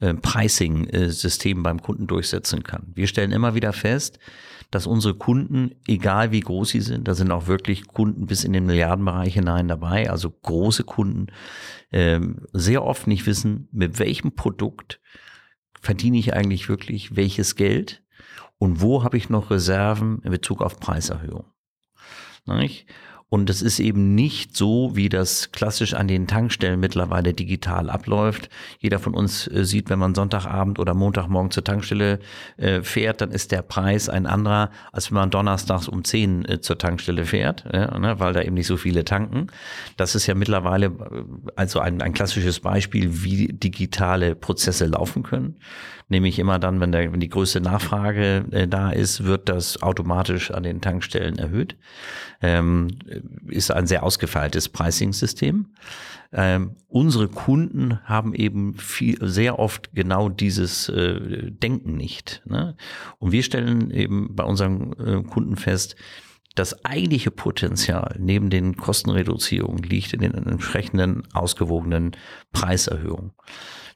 äh, 0.00 0.14
Pricing-System 0.14 1.62
beim 1.62 1.80
Kunden 1.80 2.06
durchsetzen 2.06 2.62
kann. 2.62 2.92
Wir 2.94 3.06
stellen 3.06 3.32
immer 3.32 3.54
wieder 3.54 3.72
fest, 3.72 4.18
dass 4.70 4.86
unsere 4.86 5.14
Kunden, 5.14 5.76
egal 5.86 6.32
wie 6.32 6.40
groß 6.40 6.70
sie 6.70 6.80
sind, 6.80 7.06
da 7.06 7.14
sind 7.14 7.30
auch 7.30 7.46
wirklich 7.46 7.86
Kunden 7.86 8.26
bis 8.26 8.44
in 8.44 8.52
den 8.52 8.66
Milliardenbereich 8.66 9.34
hinein 9.34 9.68
dabei, 9.68 10.10
also 10.10 10.30
große 10.30 10.84
Kunden, 10.84 11.26
ähm, 11.92 12.46
sehr 12.52 12.82
oft 12.82 13.06
nicht 13.06 13.26
wissen, 13.26 13.68
mit 13.70 13.98
welchem 13.98 14.34
Produkt 14.34 15.00
verdiene 15.80 16.18
ich 16.18 16.34
eigentlich 16.34 16.68
wirklich 16.68 17.14
welches 17.14 17.54
Geld 17.54 18.02
und 18.58 18.80
wo 18.80 19.04
habe 19.04 19.16
ich 19.16 19.28
noch 19.28 19.50
Reserven 19.50 20.20
in 20.24 20.30
Bezug 20.30 20.62
auf 20.62 20.80
Preiserhöhung. 20.80 21.44
Und 23.34 23.50
es 23.50 23.62
ist 23.62 23.80
eben 23.80 24.14
nicht 24.14 24.56
so, 24.56 24.92
wie 24.94 25.08
das 25.08 25.50
klassisch 25.50 25.94
an 25.94 26.06
den 26.06 26.28
Tankstellen 26.28 26.78
mittlerweile 26.78 27.34
digital 27.34 27.90
abläuft. 27.90 28.48
Jeder 28.78 29.00
von 29.00 29.12
uns 29.12 29.48
äh, 29.48 29.64
sieht, 29.64 29.90
wenn 29.90 29.98
man 29.98 30.14
Sonntagabend 30.14 30.78
oder 30.78 30.94
Montagmorgen 30.94 31.50
zur 31.50 31.64
Tankstelle 31.64 32.20
äh, 32.58 32.82
fährt, 32.82 33.22
dann 33.22 33.32
ist 33.32 33.50
der 33.50 33.62
Preis 33.62 34.08
ein 34.08 34.26
anderer, 34.26 34.70
als 34.92 35.10
wenn 35.10 35.16
man 35.16 35.30
donnerstags 35.30 35.88
um 35.88 36.04
10 36.04 36.44
äh, 36.44 36.60
zur 36.60 36.78
Tankstelle 36.78 37.24
fährt, 37.24 37.64
ne, 37.64 38.14
weil 38.18 38.34
da 38.34 38.40
eben 38.40 38.54
nicht 38.54 38.68
so 38.68 38.76
viele 38.76 39.04
tanken. 39.04 39.48
Das 39.96 40.14
ist 40.14 40.28
ja 40.28 40.36
mittlerweile 40.36 40.92
also 41.56 41.80
ein, 41.80 42.02
ein 42.02 42.12
klassisches 42.12 42.60
Beispiel, 42.60 43.24
wie 43.24 43.48
digitale 43.48 44.36
Prozesse 44.36 44.86
laufen 44.86 45.24
können. 45.24 45.56
Nämlich 46.08 46.38
immer 46.38 46.58
dann, 46.58 46.80
wenn, 46.80 46.92
der, 46.92 47.12
wenn 47.12 47.20
die 47.20 47.30
größte 47.30 47.60
Nachfrage 47.60 48.44
da 48.68 48.90
ist, 48.90 49.24
wird 49.24 49.48
das 49.48 49.82
automatisch 49.82 50.50
an 50.50 50.62
den 50.62 50.80
Tankstellen 50.80 51.38
erhöht. 51.38 51.76
Ähm, 52.42 52.88
ist 53.48 53.70
ein 53.70 53.86
sehr 53.86 54.02
ausgefeiltes 54.02 54.68
Pricing-System. 54.68 55.66
Ähm, 56.36 56.72
unsere 56.88 57.28
Kunden 57.28 58.00
haben 58.04 58.34
eben 58.34 58.74
viel, 58.74 59.16
sehr 59.20 59.58
oft 59.60 59.94
genau 59.94 60.28
dieses 60.28 60.88
äh, 60.88 61.50
Denken 61.50 61.96
nicht. 61.96 62.42
Ne? 62.44 62.76
Und 63.18 63.30
wir 63.30 63.44
stellen 63.44 63.92
eben 63.92 64.34
bei 64.34 64.42
unseren 64.42 64.92
äh, 64.94 65.22
Kunden 65.22 65.56
fest, 65.56 65.94
das 66.54 66.84
eigentliche 66.84 67.30
Potenzial 67.30 68.16
neben 68.18 68.50
den 68.50 68.76
Kostenreduzierungen 68.76 69.82
liegt 69.82 70.12
in 70.12 70.20
den 70.20 70.34
entsprechenden 70.34 71.22
ausgewogenen 71.32 72.12
Preiserhöhungen. 72.52 73.32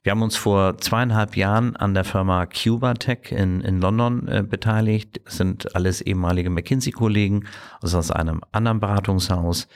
Wir 0.02 0.12
haben 0.12 0.22
uns 0.22 0.36
vor 0.36 0.78
zweieinhalb 0.78 1.36
Jahren 1.36 1.76
an 1.76 1.92
der 1.92 2.04
Firma 2.04 2.46
Cubatech 2.46 3.30
in, 3.30 3.60
in 3.60 3.80
London 3.80 4.26
äh, 4.28 4.42
beteiligt. 4.42 5.20
Das 5.24 5.36
sind 5.36 5.74
alles 5.74 6.00
ehemalige 6.00 6.50
McKinsey-Kollegen, 6.50 7.46
also 7.80 7.98
aus 7.98 8.10
einem 8.10 8.40
anderen 8.52 8.80
Beratungshaus. 8.80 9.68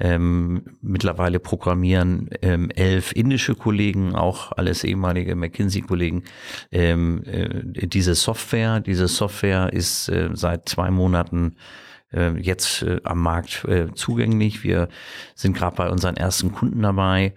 Ähm, 0.00 0.78
mittlerweile 0.80 1.40
programmieren 1.40 2.30
ähm, 2.40 2.70
elf 2.70 3.12
indische 3.12 3.56
Kollegen, 3.56 4.14
auch 4.14 4.52
alles 4.52 4.84
ehemalige 4.84 5.34
McKinsey-Kollegen, 5.34 6.22
ähm, 6.70 7.24
äh, 7.24 7.86
diese 7.86 8.14
Software. 8.14 8.80
Diese 8.80 9.08
Software 9.08 9.72
ist 9.72 10.08
äh, 10.08 10.30
seit 10.34 10.68
zwei 10.68 10.90
Monaten 10.90 11.56
äh, 12.12 12.38
jetzt 12.38 12.82
äh, 12.82 13.00
am 13.04 13.22
Markt 13.22 13.64
äh, 13.64 13.92
zugänglich. 13.94 14.64
Wir 14.64 14.88
sind 15.34 15.56
gerade 15.56 15.76
bei 15.76 15.88
unseren 15.88 16.16
ersten 16.16 16.52
Kunden 16.52 16.82
dabei. 16.82 17.34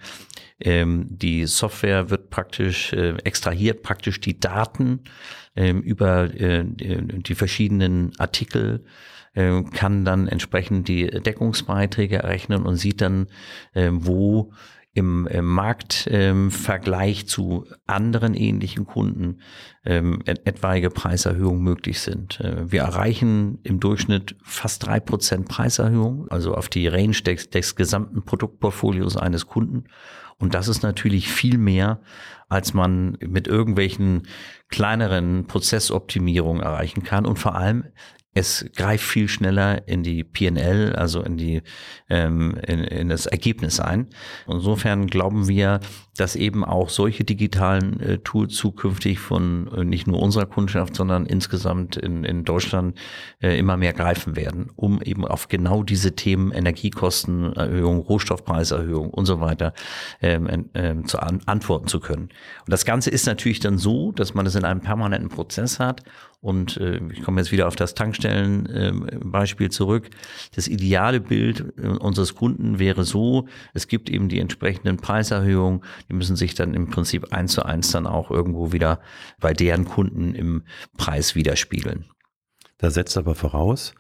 Ähm, 0.60 1.08
die 1.10 1.46
Software 1.46 2.10
wird 2.10 2.30
praktisch 2.30 2.94
äh, 2.94 3.16
extrahiert 3.24 3.82
praktisch 3.84 4.20
die 4.20 4.40
Daten 4.40 5.02
ähm, 5.56 5.82
über 5.82 6.34
äh, 6.40 6.64
die 6.66 7.36
verschiedenen 7.36 8.12
Artikel 8.20 8.86
äh, 9.34 9.64
kann 9.64 10.06
dann 10.06 10.28
entsprechend 10.28 10.88
die 10.88 11.08
Deckungsbeiträge 11.08 12.18
errechnen 12.18 12.64
und 12.64 12.76
sieht 12.78 13.02
dann, 13.02 13.28
äh, 13.74 13.90
wo 13.92 14.54
im, 14.94 15.26
im 15.28 15.46
Marktvergleich 15.46 17.22
ähm, 17.22 17.28
zu 17.28 17.66
anderen 17.88 18.34
ähnlichen 18.34 18.86
Kunden 18.86 19.40
ähm, 19.86 20.22
etwaige 20.26 20.90
Preiserhöhungen 20.90 21.64
möglich 21.64 22.02
sind. 22.02 22.42
Äh, 22.42 22.70
wir 22.72 22.82
erreichen 22.82 23.60
im 23.64 23.80
Durchschnitt 23.80 24.36
fast 24.44 24.86
drei 24.86 25.00
Prozent 25.00 25.48
Preiserhöhung, 25.48 26.28
also 26.30 26.56
auf 26.56 26.68
die 26.68 26.88
Range 26.88 27.16
des, 27.26 27.50
des 27.50 27.76
gesamten 27.76 28.24
Produktportfolios 28.24 29.16
eines 29.16 29.48
Kunden. 29.48 29.86
Und 30.38 30.56
das 30.56 30.68
ist 30.68 30.82
natürlich 30.84 31.30
viel 31.30 31.58
mehr, 31.58 32.02
als 32.50 32.74
man 32.74 33.18
mit 33.22 33.48
irgendwelchen 33.48 34.24
kleineren 34.68 35.46
Prozessoptimierungen 35.48 36.62
erreichen 36.62 37.04
kann. 37.04 37.26
Und 37.26 37.40
vor 37.40 37.56
allem 37.56 37.86
es 38.34 38.66
greift 38.76 39.04
viel 39.04 39.28
schneller 39.28 39.88
in 39.88 40.04
die 40.04 40.24
PNL, 40.24 40.96
also 40.96 41.22
in 41.22 41.38
die 41.38 41.62
ähm, 42.10 42.58
in, 42.66 42.80
in 42.84 43.10
das 43.10 43.26
Ergebnis 43.26 43.80
ein. 43.80 44.08
Insofern 44.48 45.08
glauben 45.08 45.48
wir, 45.48 45.82
dass 46.18 46.36
eben 46.36 46.66
auch 46.66 46.90
solche 46.90 47.24
digitalen 47.24 48.00
äh, 48.00 48.18
Tools 48.20 48.56
zukünftig 48.56 49.20
von 49.20 49.72
äh, 49.74 49.84
nicht 49.84 50.08
nur 50.08 50.22
unserer 50.22 50.46
Kundschaft, 50.46 50.96
sondern 50.96 51.26
insgesamt 51.26 51.96
in, 51.96 52.24
in 52.24 52.44
Deutschland 52.44 52.98
äh, 53.42 53.58
immer 53.58 53.78
mehr 53.78 53.94
greifen 53.94 54.36
werden, 54.36 54.70
um 54.76 55.02
eben 55.02 55.26
auf 55.26 55.48
genau 55.48 55.84
diese 55.84 56.16
Themen 56.16 56.52
Energiekostenerhöhung, 56.52 58.00
Rohstoffpreiserhöhung 58.00 59.10
und 59.10 59.26
so 59.26 59.40
weiter 59.40 59.74
ähm, 60.22 60.70
ähm, 60.74 61.06
zu 61.06 61.20
an, 61.20 61.42
antworten 61.46 61.88
zu 61.88 62.00
können. 62.00 62.24
Und 62.24 62.70
das 62.70 62.86
Ganze 62.86 63.10
ist 63.10 63.26
natürlich 63.26 63.60
dann 63.60 63.78
so, 63.78 64.12
dass 64.12 64.34
man 64.34 64.46
es 64.46 64.56
in 64.56 64.66
einem 64.66 64.82
permanenten 64.82 65.30
Prozess 65.30 65.80
hat 65.80 66.04
und 66.42 66.78
äh, 66.78 67.00
ich 67.14 67.22
komme 67.22 67.40
jetzt 67.40 67.52
wieder 67.52 67.68
auf 67.68 67.76
das 67.76 67.94
Tankstellenbeispiel 67.94 69.68
äh, 69.68 69.70
zurück. 69.70 70.10
Das 70.56 70.68
ideale 70.68 71.20
Bild 71.22 71.74
äh, 71.78 71.88
unseres 71.88 72.34
Kunden 72.34 72.80
wäre 72.80 73.04
so, 73.04 73.48
es 73.76 73.88
gibt 73.88 74.10
eben 74.10 74.28
die 74.28 74.40
entsprechenden 74.40 74.98
Preiserhöhungen, 74.98 75.82
die 76.12 76.18
müssen 76.18 76.36
sich 76.36 76.56
dann 76.56 76.74
im 76.74 76.90
Prinzip 76.90 77.32
eins 77.32 77.54
zu 77.54 77.64
eins 77.64 77.92
dann 77.92 78.06
auch 78.06 78.32
irgendwo 78.32 78.74
wieder 78.74 79.00
bei 79.40 79.54
deren 79.54 79.86
Kunden 79.86 80.36
im 80.36 80.66
Preis 80.98 81.36
widerspiegeln. 81.36 82.06
Da 82.78 82.92
setzt 82.92 83.16
aber 83.16 83.34
voraus, 83.34 83.94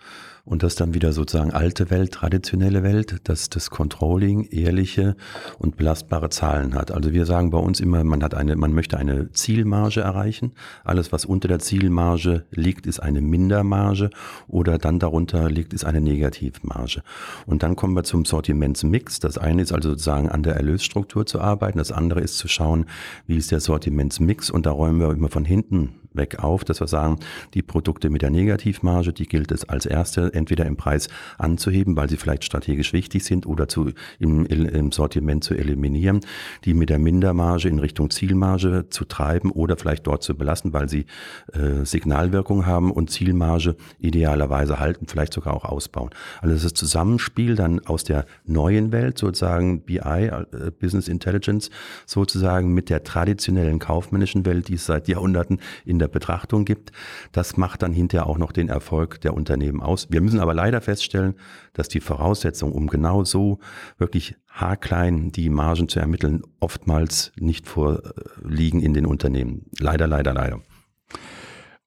und 0.45 0.63
das 0.63 0.75
dann 0.75 0.93
wieder 0.93 1.13
sozusagen 1.13 1.51
alte 1.51 1.89
Welt, 1.89 2.13
traditionelle 2.13 2.83
Welt, 2.83 3.17
dass 3.23 3.49
das 3.49 3.69
Controlling 3.69 4.47
ehrliche 4.49 5.15
und 5.59 5.77
belastbare 5.77 6.29
Zahlen 6.29 6.75
hat. 6.75 6.91
Also 6.91 7.11
wir 7.13 7.25
sagen 7.25 7.51
bei 7.51 7.57
uns 7.57 7.79
immer, 7.79 8.03
man 8.03 8.23
hat 8.23 8.33
eine, 8.33 8.55
man 8.55 8.73
möchte 8.73 8.97
eine 8.97 9.31
Zielmarge 9.31 10.01
erreichen. 10.01 10.53
Alles, 10.83 11.11
was 11.11 11.25
unter 11.25 11.47
der 11.47 11.59
Zielmarge 11.59 12.45
liegt, 12.51 12.87
ist 12.87 12.99
eine 12.99 13.21
Mindermarge 13.21 14.09
oder 14.47 14.77
dann 14.77 14.99
darunter 14.99 15.49
liegt, 15.49 15.73
ist 15.73 15.85
eine 15.85 16.01
Negativmarge. 16.01 17.03
Und 17.45 17.63
dann 17.63 17.75
kommen 17.75 17.95
wir 17.95 18.03
zum 18.03 18.25
Sortimentsmix. 18.25 19.19
Das 19.19 19.37
eine 19.37 19.61
ist 19.61 19.71
also 19.71 19.89
sozusagen 19.89 20.29
an 20.29 20.43
der 20.43 20.55
Erlösstruktur 20.55 21.25
zu 21.25 21.39
arbeiten. 21.39 21.77
Das 21.77 21.91
andere 21.91 22.21
ist 22.21 22.37
zu 22.37 22.47
schauen, 22.47 22.85
wie 23.27 23.37
ist 23.37 23.51
der 23.51 23.59
Sortimentsmix 23.59 24.49
und 24.49 24.65
da 24.65 24.71
räumen 24.71 24.99
wir 24.99 25.11
immer 25.11 25.29
von 25.29 25.45
hinten 25.45 26.00
weg 26.13 26.39
auf, 26.43 26.63
dass 26.63 26.81
wir 26.81 26.87
sagen, 26.87 27.17
die 27.53 27.61
Produkte 27.61 28.09
mit 28.09 28.21
der 28.21 28.29
Negativmarge, 28.29 29.13
die 29.13 29.27
gilt 29.27 29.51
es 29.51 29.67
als 29.67 29.85
erste 29.85 30.33
entweder 30.33 30.65
im 30.65 30.75
Preis 30.75 31.07
anzuheben, 31.37 31.95
weil 31.95 32.09
sie 32.09 32.17
vielleicht 32.17 32.43
strategisch 32.43 32.93
wichtig 32.93 33.23
sind 33.23 33.45
oder 33.45 33.67
zu, 33.67 33.91
im, 34.19 34.45
im 34.45 34.91
Sortiment 34.91 35.43
zu 35.43 35.53
eliminieren, 35.53 36.21
die 36.65 36.73
mit 36.73 36.89
der 36.89 36.99
Mindermarge 36.99 37.69
in 37.69 37.79
Richtung 37.79 38.09
Zielmarge 38.09 38.87
zu 38.89 39.05
treiben 39.05 39.51
oder 39.51 39.77
vielleicht 39.77 40.07
dort 40.07 40.23
zu 40.23 40.35
belassen, 40.35 40.73
weil 40.73 40.89
sie 40.89 41.05
äh, 41.53 41.85
Signalwirkung 41.85 42.65
haben 42.65 42.91
und 42.91 43.09
Zielmarge 43.09 43.75
idealerweise 43.99 44.79
halten, 44.79 45.07
vielleicht 45.07 45.33
sogar 45.33 45.53
auch 45.53 45.65
ausbauen. 45.65 46.09
Also 46.41 46.55
das 46.61 46.73
Zusammenspiel 46.73 47.55
dann 47.55 47.79
aus 47.85 48.03
der 48.03 48.25
neuen 48.45 48.91
Welt, 48.91 49.17
sozusagen 49.17 49.81
BI, 49.81 49.97
äh, 49.97 50.45
Business 50.79 51.07
Intelligence, 51.07 51.69
sozusagen 52.05 52.73
mit 52.73 52.89
der 52.89 53.03
traditionellen 53.03 53.79
kaufmännischen 53.79 54.45
Welt, 54.45 54.67
die 54.67 54.75
es 54.75 54.85
seit 54.85 55.07
Jahrhunderten 55.07 55.59
in 55.85 56.00
der 56.01 56.09
Betrachtung 56.09 56.65
gibt. 56.65 56.91
Das 57.31 57.55
macht 57.55 57.81
dann 57.81 57.93
hinterher 57.93 58.27
auch 58.27 58.37
noch 58.37 58.51
den 58.51 58.67
Erfolg 58.67 59.21
der 59.21 59.33
Unternehmen 59.33 59.81
aus. 59.81 60.07
Wir 60.09 60.21
müssen 60.21 60.39
aber 60.39 60.53
leider 60.53 60.81
feststellen, 60.81 61.35
dass 61.73 61.87
die 61.87 62.01
Voraussetzungen, 62.01 62.73
um 62.73 62.87
genau 62.87 63.23
so 63.23 63.59
wirklich 63.97 64.35
haarklein 64.49 65.31
die 65.31 65.49
Margen 65.49 65.87
zu 65.87 65.99
ermitteln, 65.99 66.41
oftmals 66.59 67.31
nicht 67.39 67.67
vorliegen 67.67 68.81
in 68.81 68.93
den 68.93 69.05
Unternehmen. 69.05 69.65
Leider, 69.79 70.07
leider, 70.07 70.33
leider. 70.33 70.59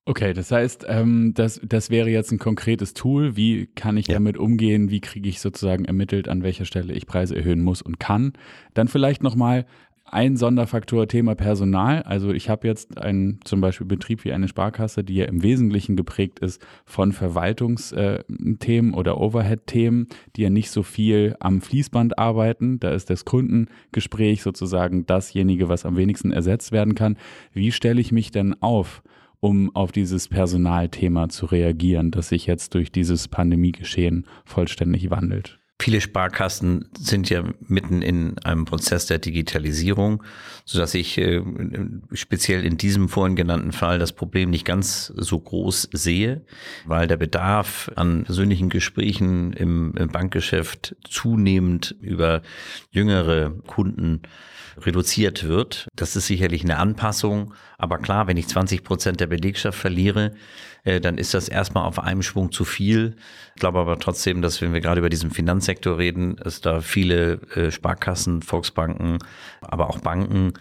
Okay, 0.07 0.33
das 0.33 0.51
heißt, 0.51 0.85
ähm, 0.87 1.33
das, 1.33 1.59
das 1.63 1.89
wäre 1.89 2.09
jetzt 2.09 2.31
ein 2.31 2.37
konkretes 2.37 2.93
Tool. 2.93 3.35
Wie 3.35 3.65
kann 3.65 3.97
ich 3.97 4.07
ja. 4.07 4.13
damit 4.13 4.37
umgehen? 4.37 4.91
Wie 4.91 5.01
kriege 5.01 5.27
ich 5.27 5.39
sozusagen 5.39 5.85
ermittelt, 5.85 6.27
an 6.27 6.43
welcher 6.43 6.65
Stelle 6.65 6.93
ich 6.93 7.07
Preise 7.07 7.35
erhöhen 7.35 7.63
muss 7.63 7.81
und 7.81 7.99
kann? 7.99 8.33
Dann 8.75 8.87
vielleicht 8.87 9.23
nochmal 9.23 9.65
ein 10.05 10.37
Sonderfaktor 10.37 11.07
Thema 11.07 11.35
Personal. 11.35 12.03
Also 12.03 12.31
ich 12.31 12.49
habe 12.49 12.67
jetzt 12.67 12.97
einen 12.99 13.39
zum 13.43 13.59
Beispiel 13.59 13.87
Betrieb 13.87 14.23
wie 14.23 14.31
eine 14.31 14.47
Sparkasse, 14.47 15.03
die 15.03 15.15
ja 15.15 15.25
im 15.25 15.43
Wesentlichen 15.43 15.95
geprägt 15.95 16.39
ist 16.39 16.65
von 16.85 17.11
Verwaltungsthemen 17.11 18.93
oder 18.93 19.19
Overhead-Themen, 19.19 20.07
die 20.35 20.43
ja 20.43 20.49
nicht 20.49 20.69
so 20.69 20.83
viel 20.83 21.35
am 21.39 21.59
Fließband 21.61 22.17
arbeiten. 22.19 22.79
Da 22.79 22.91
ist 22.91 23.09
das 23.09 23.25
Kundengespräch 23.25 24.43
sozusagen 24.43 25.05
dasjenige, 25.05 25.69
was 25.69 25.85
am 25.85 25.97
wenigsten 25.97 26.31
ersetzt 26.31 26.71
werden 26.71 26.95
kann. 26.95 27.17
Wie 27.51 27.71
stelle 27.71 28.01
ich 28.01 28.11
mich 28.11 28.31
denn 28.31 28.61
auf? 28.61 29.01
um 29.41 29.75
auf 29.75 29.91
dieses 29.91 30.27
Personalthema 30.27 31.29
zu 31.29 31.45
reagieren, 31.45 32.09
das 32.09 32.29
sich 32.29 32.47
jetzt 32.47 32.73
durch 32.73 32.91
dieses 32.91 33.27
Pandemiegeschehen 33.27 34.25
vollständig 34.43 35.11
wandelt? 35.11 35.59
Viele 35.81 35.99
Sparkassen 35.99 36.89
sind 36.97 37.29
ja 37.29 37.43
mitten 37.67 38.01
in 38.01 38.39
einem 38.39 38.63
Prozess 38.63 39.07
der 39.07 39.19
Digitalisierung, 39.19 40.23
so 40.63 40.79
dass 40.79 40.93
ich 40.93 41.17
äh, 41.17 41.41
speziell 42.13 42.65
in 42.65 42.77
diesem 42.77 43.09
vorhin 43.09 43.35
genannten 43.35 43.73
Fall 43.73 43.99
das 43.99 44.13
Problem 44.13 44.49
nicht 44.49 44.65
ganz 44.65 45.07
so 45.07 45.37
groß 45.37 45.89
sehe, 45.91 46.45
weil 46.85 47.07
der 47.07 47.17
Bedarf 47.17 47.91
an 47.95 48.23
persönlichen 48.23 48.69
Gesprächen 48.69 49.51
im, 49.51 49.93
im 49.97 50.07
Bankgeschäft 50.07 50.95
zunehmend 51.09 51.93
über 51.99 52.41
jüngere 52.91 53.51
Kunden 53.67 54.21
reduziert 54.77 55.47
wird. 55.47 55.87
Das 55.95 56.15
ist 56.15 56.27
sicherlich 56.27 56.63
eine 56.63 56.77
Anpassung. 56.77 57.53
Aber 57.77 57.97
klar, 57.97 58.27
wenn 58.27 58.37
ich 58.37 58.47
20 58.47 58.83
Prozent 58.83 59.19
der 59.19 59.27
Belegschaft 59.27 59.77
verliere, 59.77 60.33
äh, 60.83 60.99
dann 61.01 61.17
ist 61.17 61.33
das 61.33 61.49
erstmal 61.49 61.85
auf 61.85 61.99
einem 61.99 62.21
Schwung 62.21 62.51
zu 62.51 62.65
viel. 62.65 63.15
Ich 63.55 63.59
glaube 63.59 63.79
aber 63.79 63.99
trotzdem, 63.99 64.41
dass 64.41 64.61
wenn 64.61 64.73
wir 64.73 64.81
gerade 64.81 64.99
über 64.99 65.09
diesen 65.09 65.31
Finanz 65.31 65.64
Finanzsektor 65.65 65.97
reden, 65.97 66.35
es 66.45 66.61
da 66.61 66.81
viele 66.81 67.39
äh, 67.55 67.71
Sparkassen, 67.71 68.43
Volksbanken, 68.43 69.17
aber 69.61 69.89
auch 69.89 69.97
Banken 69.99 70.53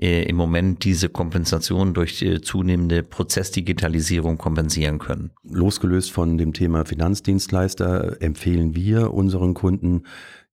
äh, 0.00 0.22
im 0.22 0.36
Moment 0.36 0.84
diese 0.84 1.08
Kompensation 1.08 1.94
durch 1.94 2.20
die 2.20 2.40
zunehmende 2.40 3.02
Prozessdigitalisierung 3.02 4.38
kompensieren 4.38 5.00
können. 5.00 5.32
Losgelöst 5.42 6.12
von 6.12 6.38
dem 6.38 6.52
Thema 6.52 6.84
Finanzdienstleister 6.84 8.22
empfehlen 8.22 8.76
wir 8.76 9.12
unseren 9.12 9.54
Kunden, 9.54 10.04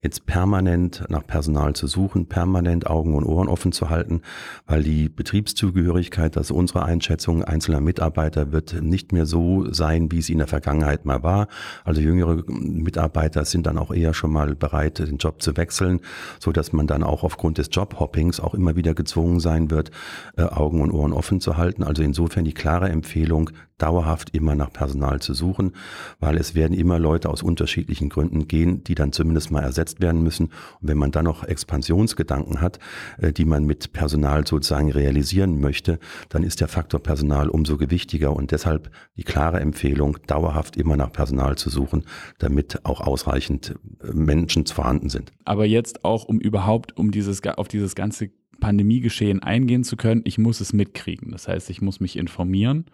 jetzt 0.01 0.25
permanent 0.25 1.03
nach 1.09 1.27
Personal 1.27 1.75
zu 1.75 1.85
suchen, 1.85 2.27
permanent 2.27 2.88
Augen 2.88 3.15
und 3.15 3.25
Ohren 3.25 3.49
offen 3.49 3.73
zu 3.73 3.89
halten, 3.89 4.21
weil 4.65 4.81
die 4.81 5.09
Betriebszugehörigkeit, 5.09 6.38
das 6.38 6.47
ist 6.47 6.51
unsere 6.51 6.83
Einschätzung 6.83 7.43
einzelner 7.43 7.81
Mitarbeiter, 7.81 8.53
wird 8.53 8.81
nicht 8.81 9.12
mehr 9.12 9.25
so 9.25 9.69
sein, 9.73 10.09
wie 10.09 10.19
es 10.19 10.29
in 10.29 10.38
der 10.38 10.47
Vergangenheit 10.47 11.03
mal 11.03 11.21
war. 11.21 11.47
Also 11.83 11.99
jüngere 11.99 12.43
Mitarbeiter 12.47 13.43
sind 13.43 13.67
dann 13.67 13.77
auch 13.77 13.93
eher 13.93 14.13
schon 14.13 14.31
mal 14.31 14.55
bereit, 14.55 14.99
den 14.99 15.17
Job 15.17 15.41
zu 15.41 15.57
wechseln, 15.57 15.99
so 16.39 16.53
dass 16.53 16.71
man 16.71 16.88
dann 16.88 17.03
auch 17.03 17.23
aufgrund 17.25 17.57
des 17.57 17.67
Jobhoppings 17.69 18.39
auch 18.39 18.53
immer 18.53 18.77
wieder 18.77 18.93
gezwungen 18.93 19.41
sein 19.41 19.69
wird, 19.69 19.91
äh, 20.38 20.43
Augen 20.43 20.79
und 20.79 20.91
Ohren 20.91 21.12
offen 21.12 21.41
zu 21.41 21.57
halten. 21.57 21.83
Also 21.83 22.03
insofern 22.03 22.45
die 22.45 22.53
klare 22.53 22.88
Empfehlung, 22.88 23.49
dauerhaft 23.79 24.35
immer 24.35 24.55
nach 24.55 24.71
Personal 24.71 25.19
zu 25.19 25.33
suchen, 25.33 25.73
weil 26.19 26.38
es 26.38 26.53
werden 26.53 26.77
immer 26.77 26.99
Leute 26.99 27.29
aus 27.29 27.41
unterschiedlichen 27.41 28.09
Gründen 28.09 28.47
gehen, 28.47 28.83
die 28.83 28.93
dann 28.93 29.12
zumindest 29.12 29.51
mal 29.51 29.63
ersetzt 29.63 29.88
werden 29.99 30.23
müssen. 30.23 30.47
Und 30.47 30.88
wenn 30.88 30.97
man 30.97 31.12
dann 31.12 31.25
noch 31.25 31.43
Expansionsgedanken 31.43 32.62
hat, 32.62 32.80
äh, 33.17 33.32
die 33.32 33.45
man 33.45 33.65
mit 33.65 33.93
Personal 33.93 34.45
sozusagen 34.45 34.91
realisieren 34.91 35.60
möchte, 35.60 35.99
dann 36.30 36.43
ist 36.43 36.62
der 36.62 36.67
Faktor 36.67 37.02
Personal 37.02 37.49
umso 37.49 37.78
gewichtiger 37.78 38.36
und 38.36 38.52
deshalb 38.52 38.91
die 39.17 39.23
klare 39.23 39.60
Empfehlung, 39.60 40.17
dauerhaft 40.28 40.78
immer 40.78 40.97
nach 40.97 41.12
Personal 41.12 41.58
zu 41.58 41.69
suchen, 41.69 42.04
damit 42.38 42.86
auch 42.86 43.02
ausreichend 43.02 43.75
äh, 44.02 44.13
Menschen 44.13 44.65
vorhanden 44.65 45.10
sind. 45.10 45.32
Aber 45.45 45.65
jetzt 45.65 46.06
auch, 46.06 46.25
um 46.25 46.39
überhaupt 46.39 46.97
um 46.97 47.12
dieses, 47.12 47.41
auf 47.45 47.67
dieses 47.67 47.95
ganze 47.95 48.30
Pandemiegeschehen 48.60 49.41
eingehen 49.41 49.84
zu 49.84 49.95
können, 49.95 50.21
ich 50.25 50.38
muss 50.38 50.62
es 50.62 50.73
mitkriegen. 50.73 51.32
Das 51.32 51.47
heißt, 51.47 51.69
ich 51.69 51.82
muss 51.82 51.99
mich 51.99 52.17
informieren 52.17 52.86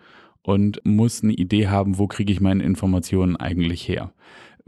und 0.41 0.79
muss 0.85 1.23
eine 1.23 1.33
Idee 1.33 1.67
haben, 1.67 1.97
wo 1.97 2.07
kriege 2.07 2.31
ich 2.31 2.39
meine 2.39 2.63
Informationen 2.63 3.35
eigentlich 3.35 3.87
her. 3.87 4.13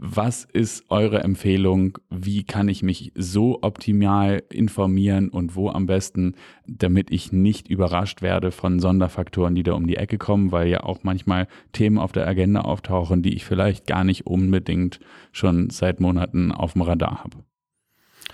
Was 0.00 0.44
ist 0.44 0.84
eure 0.90 1.24
Empfehlung? 1.24 1.98
Wie 2.08 2.44
kann 2.44 2.68
ich 2.68 2.84
mich 2.84 3.10
so 3.16 3.58
optimal 3.62 4.44
informieren 4.48 5.28
und 5.28 5.56
wo 5.56 5.70
am 5.70 5.86
besten, 5.86 6.36
damit 6.68 7.10
ich 7.10 7.32
nicht 7.32 7.68
überrascht 7.68 8.22
werde 8.22 8.52
von 8.52 8.78
Sonderfaktoren, 8.78 9.56
die 9.56 9.64
da 9.64 9.72
um 9.72 9.88
die 9.88 9.96
Ecke 9.96 10.16
kommen, 10.16 10.52
weil 10.52 10.68
ja 10.68 10.84
auch 10.84 11.02
manchmal 11.02 11.48
Themen 11.72 11.98
auf 11.98 12.12
der 12.12 12.28
Agenda 12.28 12.60
auftauchen, 12.60 13.22
die 13.22 13.34
ich 13.34 13.44
vielleicht 13.44 13.88
gar 13.88 14.04
nicht 14.04 14.24
unbedingt 14.24 15.00
schon 15.32 15.68
seit 15.70 15.98
Monaten 15.98 16.52
auf 16.52 16.74
dem 16.74 16.82
Radar 16.82 17.24
habe. 17.24 17.47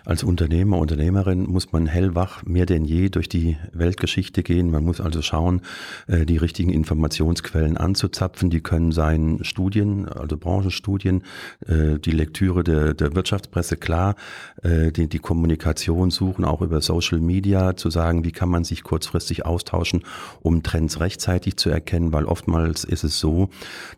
Als 0.07 0.23
Unternehmer, 0.23 0.77
Unternehmerin 0.77 1.45
muss 1.45 1.73
man 1.73 1.87
hellwach 1.87 2.45
mehr 2.45 2.67
denn 2.67 2.85
je 2.85 3.09
durch 3.09 3.27
die 3.27 3.57
Weltgeschichte 3.73 4.43
gehen. 4.43 4.71
Man 4.71 4.85
muss 4.85 5.01
also 5.01 5.23
schauen, 5.23 5.63
äh, 6.09 6.27
die 6.27 6.37
richtigen 6.37 6.71
Informationsquellen 6.71 7.79
anzuzapfen. 7.79 8.51
Die 8.51 8.61
können 8.61 8.93
sein 8.93 9.39
Studien, 9.43 10.07
also 10.07 10.37
Branchenstudien, 10.37 11.23
äh, 11.67 11.99
die 11.99 12.11
Lektüre 12.11 12.63
der, 12.63 12.93
der 12.93 13.15
Wirtschaftspresse, 13.15 13.79
klar, 13.79 14.17
äh, 14.63 14.93
die, 14.93 15.09
die 15.09 15.21
Kommunikation 15.21 16.11
suchen, 16.11 16.45
auch 16.45 16.61
über 16.61 16.83
Social 16.83 17.21
Media, 17.21 17.75
zu 17.75 17.89
sagen, 17.89 18.25
wie 18.25 18.33
kann 18.33 18.51
man 18.51 18.65
sich 18.65 18.83
kurzfristig 18.83 19.47
austauschen, 19.47 20.03
um 20.43 20.63
Trends 20.63 21.01
rechtzeitig 21.01 21.57
zu 21.57 21.71
erkennen, 21.71 22.13
weil 22.13 22.27
oftmals 22.27 22.85
ist 22.85 23.05
es 23.05 23.19
so, 23.19 23.49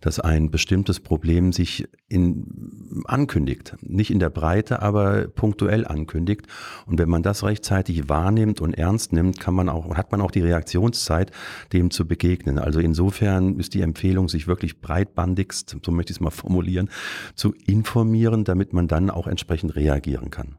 dass 0.02 0.20
ein 0.20 0.52
bestimmtes 0.52 1.00
Problem 1.00 1.52
sich 1.52 1.88
in, 2.08 3.02
ankündigt. 3.06 3.74
Nicht 3.80 4.12
in 4.12 4.20
der 4.20 4.30
Breite, 4.30 4.82
aber 4.82 5.26
punktuell 5.26 5.80
ankündigt. 5.80 5.95
Und 6.04 6.98
wenn 6.98 7.08
man 7.08 7.22
das 7.22 7.44
rechtzeitig 7.44 8.08
wahrnimmt 8.08 8.60
und 8.60 8.74
ernst 8.74 9.12
nimmt, 9.12 9.40
kann 9.40 9.54
man 9.54 9.68
auch, 9.68 9.96
hat 9.96 10.12
man 10.12 10.20
auch 10.20 10.30
die 10.30 10.40
Reaktionszeit, 10.40 11.30
dem 11.72 11.90
zu 11.90 12.06
begegnen. 12.06 12.58
Also 12.58 12.80
insofern 12.80 13.58
ist 13.58 13.72
die 13.74 13.80
Empfehlung, 13.80 14.28
sich 14.28 14.46
wirklich 14.46 14.80
breitbandigst, 14.80 15.76
so 15.84 15.92
möchte 15.92 16.10
ich 16.10 16.16
es 16.16 16.20
mal 16.20 16.30
formulieren, 16.30 16.90
zu 17.34 17.54
informieren, 17.66 18.44
damit 18.44 18.72
man 18.72 18.88
dann 18.88 19.10
auch 19.10 19.26
entsprechend 19.26 19.76
reagieren 19.76 20.30
kann. 20.30 20.58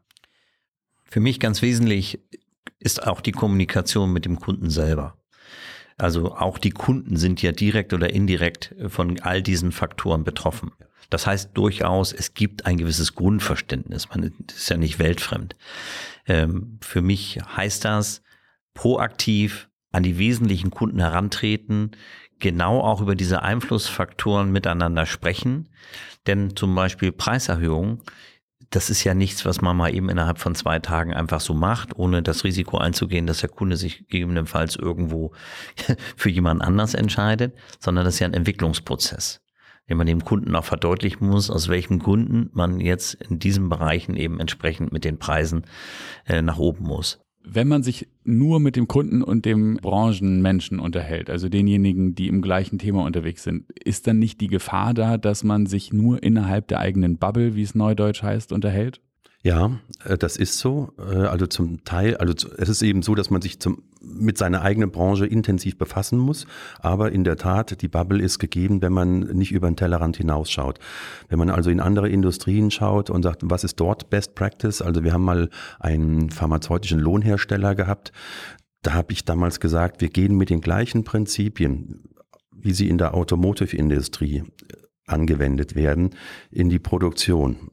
Für 1.04 1.20
mich 1.20 1.40
ganz 1.40 1.62
wesentlich 1.62 2.20
ist 2.80 3.06
auch 3.06 3.22
die 3.22 3.32
Kommunikation 3.32 4.12
mit 4.12 4.26
dem 4.26 4.40
Kunden 4.40 4.70
selber. 4.70 5.18
Also 5.98 6.36
auch 6.36 6.60
die 6.60 6.70
Kunden 6.70 7.18
sind 7.18 7.42
ja 7.42 7.52
direkt 7.52 7.92
oder 7.92 8.14
indirekt 8.14 8.76
von 8.88 9.20
all 9.22 9.42
diesen 9.42 9.72
Faktoren 9.72 10.24
betroffen. 10.24 10.72
Das 11.10 11.26
heißt 11.26 11.52
durchaus, 11.54 12.12
es 12.12 12.34
gibt 12.34 12.66
ein 12.66 12.78
gewisses 12.78 13.16
Grundverständnis. 13.16 14.10
Man 14.10 14.34
ist 14.48 14.70
ja 14.70 14.78
nicht 14.78 15.00
weltfremd. 15.00 15.56
Ähm, 16.26 16.80
für 16.82 17.02
mich 17.02 17.40
heißt 17.56 17.86
das 17.86 18.22
proaktiv 18.74 19.70
an 19.92 20.04
die 20.04 20.18
wesentlichen 20.18 20.70
Kunden 20.70 21.00
herantreten, 21.00 21.92
genau 22.40 22.82
auch 22.82 23.02
über 23.02 23.16
diese 23.16 23.42
Einflussfaktoren 23.42 24.52
miteinander 24.52 25.06
sprechen. 25.06 25.70
Denn 26.28 26.56
zum 26.56 26.76
Beispiel 26.76 27.14
Preiserhöhungen, 27.14 28.02
das 28.70 28.90
ist 28.90 29.06
ja 29.06 29.14
nichts, 29.14 29.46
was 29.46 29.62
man 29.62 29.78
mal 29.78 29.96
eben 29.96 30.10
innerhalb 30.10 30.40
von 30.40 30.54
zwei 30.54 30.80
Tagen 30.80 31.14
einfach 31.14 31.40
so 31.40 31.54
macht, 31.54 31.98
ohne 31.98 32.22
das 32.22 32.44
Risiko 32.44 32.78
einzugehen, 32.78 33.26
dass 33.26 33.40
der 33.40 33.50
Kunde 33.50 33.78
sich 33.78 34.00
gegebenenfalls 34.10 34.76
irgendwo 34.76 35.32
für 36.18 36.30
jemand 36.30 36.62
anders 36.62 36.94
entscheidet, 36.94 37.56
sondern 37.80 38.04
das 38.04 38.16
ist 38.16 38.20
ja 38.20 38.28
ein 38.28 38.34
Entwicklungsprozess 38.34 39.42
den 39.90 39.98
man 39.98 40.08
dem 40.08 40.24
Kunden 40.24 40.56
auch 40.56 40.66
verdeutlichen 40.66 41.28
muss, 41.28 41.50
aus 41.50 41.70
welchen 41.70 42.00
Gründen 42.00 42.50
man 42.54 42.80
jetzt 42.80 43.16
in 43.16 43.40
diesen 43.40 43.70
Bereichen 43.70 44.16
eben 44.16 44.40
entsprechend 44.40 44.92
mit 44.92 45.04
den 45.04 45.18
Preisen 45.18 45.64
äh, 46.26 46.42
nach 46.42 46.58
oben 46.58 46.86
muss. 46.86 47.20
Wenn 47.50 47.70
man 47.70 47.82
sich 47.82 48.10
nur 48.26 48.60
mit 48.60 48.76
dem 48.76 48.90
Kunden 48.90 49.24
und 49.24 49.46
dem 49.46 49.78
Branchenmenschen 49.78 50.80
unterhält, 50.80 51.30
also 51.30 51.48
denjenigen, 51.48 52.14
die 52.14 52.28
im 52.28 52.42
gleichen 52.42 52.78
Thema 52.78 53.06
unterwegs 53.06 53.44
sind, 53.44 53.72
ist 53.72 54.06
dann 54.06 54.20
nicht 54.20 54.42
die 54.42 54.48
Gefahr 54.48 54.94
da, 54.94 55.18
dass 55.18 55.46
man 55.46 55.66
sich 55.66 55.94
nur 55.94 56.22
innerhalb 56.22 56.68
der 56.68 56.80
eigenen 56.80 57.18
Bubble, 57.18 57.56
wie 57.56 57.62
es 57.62 57.74
neudeutsch 57.74 58.22
heißt, 58.22 58.52
unterhält? 58.52 59.00
Ja, 59.44 59.80
äh, 60.04 60.18
das 60.18 60.36
ist 60.36 60.60
so. 60.60 60.92
Äh, 60.98 61.26
also 61.28 61.48
zum 61.48 61.86
Teil, 61.86 62.18
also 62.18 62.34
es 62.58 62.68
ist 62.68 62.82
eben 62.82 63.02
so, 63.02 63.16
dass 63.16 63.30
man 63.30 63.42
sich 63.42 63.62
zum, 63.62 63.84
mit 64.02 64.38
seiner 64.38 64.62
eigenen 64.62 64.92
Branche 64.92 65.26
intensiv 65.26 65.78
befassen 65.78 66.18
muss. 66.20 66.46
Aber 66.80 67.12
in 67.12 67.24
der 67.24 67.38
Tat, 67.38 67.82
die 67.82 67.88
Bubble 67.88 68.22
ist 68.22 68.40
gegeben, 68.40 68.82
wenn 68.82 68.94
man 68.94 69.20
nicht 69.20 69.52
über 69.52 69.70
den 69.70 69.76
Tellerrand 69.76 70.18
hinausschaut. 70.18 70.80
Wenn 71.30 71.40
man 71.40 71.50
also 71.50 71.70
in 71.70 71.80
andere 71.80 72.10
Industrien 72.10 72.72
schaut 72.72 73.10
und 73.10 73.24
sagt, 73.24 73.42
was 73.44 73.64
ist 73.64 73.80
dort 73.80 74.10
Best 74.10 74.36
Practice? 74.36 74.82
Also 74.82 75.04
wir 75.04 75.14
haben 75.14 75.24
mal 75.24 75.50
einen 75.80 76.30
pharmazeutischen 76.30 77.00
Lohnhersteller 77.00 77.76
gehabt. 77.76 78.12
Da 78.82 78.94
habe 78.94 79.14
ich 79.14 79.26
damals 79.26 79.60
gesagt, 79.60 80.02
wir 80.02 80.10
gehen 80.10 80.38
mit 80.38 80.50
den 80.50 80.62
gleichen 80.62 81.04
Prinzipien, 81.04 82.04
wie 82.56 82.74
sie 82.74 82.90
in 82.90 82.98
der 82.98 83.14
Automotive-Industrie 83.14 84.44
angewendet 85.06 85.76
werden, 85.76 86.12
in 86.52 86.70
die 86.70 86.80
Produktion. 86.80 87.72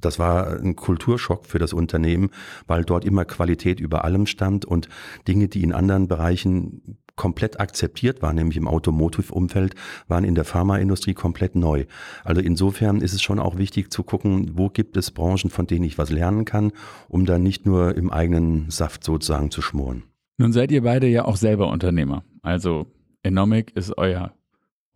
Das 0.00 0.20
war 0.20 0.60
ein 0.60 0.76
Kulturschock 0.76 1.44
für 1.44 1.58
das 1.58 1.72
Unternehmen, 1.72 2.30
weil 2.68 2.84
dort 2.84 3.04
immer 3.04 3.24
Qualität 3.24 3.80
über 3.80 4.04
allem 4.04 4.26
stand 4.26 4.64
und 4.64 4.88
Dinge, 5.26 5.48
die 5.48 5.64
in 5.64 5.72
anderen 5.72 6.06
Bereichen 6.06 6.98
komplett 7.16 7.58
akzeptiert 7.58 8.22
waren, 8.22 8.36
nämlich 8.36 8.56
im 8.56 8.68
Automotive-Umfeld, 8.68 9.74
waren 10.06 10.22
in 10.22 10.36
der 10.36 10.44
Pharmaindustrie 10.44 11.14
komplett 11.14 11.56
neu. 11.56 11.84
Also 12.22 12.40
insofern 12.40 13.00
ist 13.00 13.12
es 13.12 13.22
schon 13.22 13.40
auch 13.40 13.58
wichtig 13.58 13.92
zu 13.92 14.04
gucken, 14.04 14.52
wo 14.54 14.68
gibt 14.68 14.96
es 14.96 15.10
Branchen, 15.10 15.50
von 15.50 15.66
denen 15.66 15.84
ich 15.84 15.98
was 15.98 16.10
lernen 16.10 16.44
kann, 16.44 16.70
um 17.08 17.26
dann 17.26 17.42
nicht 17.42 17.66
nur 17.66 17.96
im 17.96 18.10
eigenen 18.10 18.70
Saft 18.70 19.02
sozusagen 19.02 19.50
zu 19.50 19.62
schmoren. 19.62 20.04
Nun 20.38 20.52
seid 20.52 20.70
ihr 20.70 20.82
beide 20.82 21.08
ja 21.08 21.24
auch 21.24 21.36
selber 21.36 21.68
Unternehmer. 21.68 22.22
Also 22.42 22.86
Enomic 23.24 23.76
ist 23.76 23.98
euer 23.98 24.32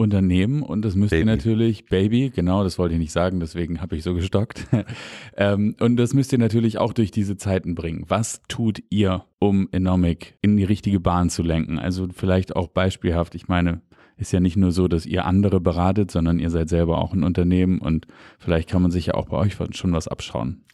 Unternehmen 0.02 0.62
und 0.62 0.84
das 0.84 0.94
müsst 0.94 1.10
Baby. 1.10 1.22
ihr 1.22 1.26
natürlich, 1.26 1.86
Baby, 1.86 2.30
genau, 2.34 2.64
das 2.64 2.78
wollte 2.78 2.94
ich 2.94 3.00
nicht 3.00 3.12
sagen, 3.12 3.40
deswegen 3.40 3.80
habe 3.80 3.96
ich 3.96 4.02
so 4.02 4.14
gestockt. 4.14 4.66
ähm, 5.36 5.74
und 5.80 5.96
das 5.96 6.14
müsst 6.14 6.32
ihr 6.32 6.38
natürlich 6.38 6.78
auch 6.78 6.92
durch 6.92 7.10
diese 7.10 7.36
Zeiten 7.36 7.74
bringen. 7.74 8.04
Was 8.08 8.42
tut 8.48 8.82
ihr, 8.90 9.24
um 9.38 9.68
Enomic 9.72 10.34
in 10.42 10.56
die 10.56 10.64
richtige 10.64 11.00
Bahn 11.00 11.30
zu 11.30 11.42
lenken? 11.42 11.78
Also 11.78 12.08
vielleicht 12.14 12.54
auch 12.56 12.68
beispielhaft, 12.68 13.34
ich 13.34 13.48
meine, 13.48 13.80
ist 14.16 14.32
ja 14.32 14.40
nicht 14.40 14.56
nur 14.56 14.72
so, 14.72 14.88
dass 14.88 15.06
ihr 15.06 15.24
andere 15.24 15.60
beratet, 15.60 16.10
sondern 16.10 16.38
ihr 16.38 16.50
seid 16.50 16.68
selber 16.68 16.98
auch 16.98 17.12
ein 17.12 17.24
Unternehmen 17.24 17.78
und 17.78 18.06
vielleicht 18.38 18.68
kann 18.68 18.82
man 18.82 18.90
sich 18.90 19.06
ja 19.06 19.14
auch 19.14 19.28
bei 19.28 19.36
euch 19.36 19.56
schon 19.72 19.92
was 19.92 20.08
abschauen. 20.08 20.64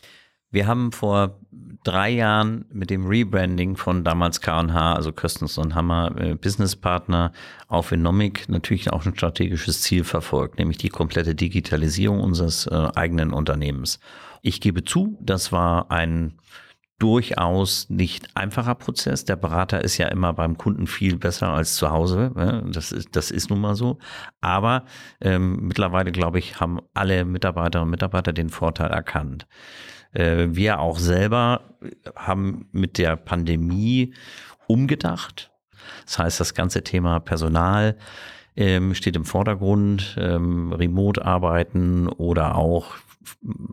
Wir 0.51 0.67
haben 0.67 0.93
vor 0.93 1.39
drei 1.85 2.11
Jahren 2.11 2.65
mit 2.73 2.91
dem 2.91 3.07
Rebranding 3.07 3.77
von 3.77 4.05
damals 4.05 4.41
K&H, 4.41 4.95
also 4.95 5.13
Köstens 5.13 5.59
und 5.59 5.75
Hammer 5.75 6.15
äh, 6.19 6.35
Businesspartner 6.35 7.33
auf 7.67 7.93
Enomic 7.93 8.49
natürlich 8.49 8.91
auch 8.93 9.07
ein 9.07 9.15
strategisches 9.15 9.83
Ziel 9.83 10.05
verfolgt, 10.05 10.59
nämlich 10.59 10.79
die 10.79 10.89
komplette 10.89 11.35
Digitalisierung 11.35 12.21
unseres 12.21 12.67
äh, 12.67 12.89
eigenen 12.95 13.33
Unternehmens. 13.33 14.01
Ich 14.43 14.61
gebe 14.61 14.85
zu, 14.85 15.19
das 15.21 15.53
war 15.53 15.91
ein 15.91 16.39
durchaus 16.99 17.89
nicht 17.91 18.37
einfacher 18.37 18.75
Prozess. 18.75 19.25
Der 19.25 19.37
Berater 19.37 19.85
ist 19.85 19.99
ja 19.99 20.09
immer 20.09 20.33
beim 20.33 20.59
Kunden 20.59 20.87
viel 20.87 21.17
besser 21.17 21.49
als 21.49 21.77
zu 21.77 21.91
Hause. 21.91 22.33
Ne? 22.35 22.65
Das 22.73 22.91
ist, 22.91 23.15
das 23.15 23.31
ist 23.31 23.51
nun 23.51 23.61
mal 23.61 23.77
so. 23.77 23.99
Aber 24.41 24.85
ähm, 25.21 25.61
mittlerweile, 25.67 26.11
glaube 26.11 26.41
ich, 26.41 26.59
haben 26.61 26.81
alle 26.95 27.25
Mitarbeiterinnen 27.25 27.87
und 27.87 27.91
Mitarbeiter 27.93 28.33
den 28.33 28.51
Vorteil 28.51 28.91
erkannt. 28.91 29.47
Äh, 30.13 30.49
wir 30.51 30.81
auch 30.81 30.99
selber 30.99 31.63
haben 32.17 32.69
mit 32.73 32.99
der 32.99 33.17
Pandemie 33.17 34.15
umgedacht. 34.67 35.51
Das 36.05 36.19
heißt, 36.19 36.41
das 36.41 36.55
ganze 36.55 36.83
Thema 36.83 37.21
Personal 37.21 37.97
ähm, 38.57 38.95
steht 38.95 39.17
im 39.17 39.25
Vordergrund, 39.25 40.17
ähm, 40.19 40.73
Remote-Arbeiten 40.73 42.09
oder 42.09 42.57
auch 42.57 42.97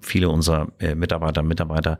viele 0.01 0.29
unserer 0.29 0.71
äh, 0.79 0.95
Mitarbeiter 0.95 1.41
und 1.41 1.47
Mitarbeiter 1.47 1.99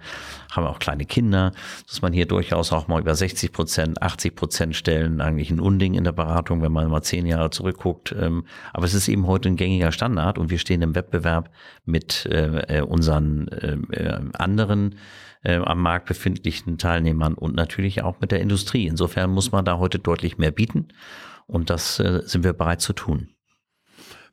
haben 0.52 0.66
auch 0.66 0.80
kleine 0.80 1.06
Kinder, 1.06 1.52
dass 1.88 2.02
man 2.02 2.14
hier 2.14 2.26
durchaus 2.26 2.72
auch 2.72 2.88
mal 2.88 3.02
über 3.02 3.16
60 3.16 3.52
Prozent, 3.52 4.02
80 4.02 4.36
Prozent 4.36 4.76
Stellen 4.76 5.22
eigentlich 5.22 5.52
ein 5.52 5.60
Unding 5.60 5.94
in 5.94 6.04
der 6.04 6.12
Beratung, 6.12 6.62
wenn 6.62 6.72
man 6.72 6.90
mal 6.90 7.02
zehn 7.02 7.26
Jahre 7.26 7.50
zurückguckt. 7.50 8.16
Ähm, 8.18 8.46
aber 8.74 8.86
es 8.86 8.94
ist 8.94 9.08
eben 9.08 9.28
heute 9.28 9.50
ein 9.50 9.56
gängiger 9.56 9.92
Standard 9.92 10.38
und 10.38 10.50
wir 10.50 10.58
stehen 10.58 10.82
im 10.82 10.96
Wettbewerb 10.96 11.50
mit 11.86 12.26
äh, 12.26 12.80
äh 12.80 12.82
unseren 12.82 13.50
anderen 14.34 14.96
am 15.44 15.82
Markt 15.82 16.08
befindlichen 16.08 16.80
Teilnehmern 16.80 17.36
und 17.36 17.56
natürlich 17.56 18.02
auch 18.02 18.20
mit 18.20 18.32
der 18.32 18.42
Industrie. 18.42 18.88
Insofern 18.88 19.30
muss 19.30 19.52
man 19.52 19.64
da 19.64 19.78
heute 19.78 20.00
deutlich 20.00 20.40
mehr 20.40 20.52
bieten 20.52 20.88
und 21.46 21.70
das 21.70 21.98
sind 21.98 22.44
wir 22.44 22.54
bereit 22.54 22.82
zu 22.82 22.94
tun. 22.94 23.35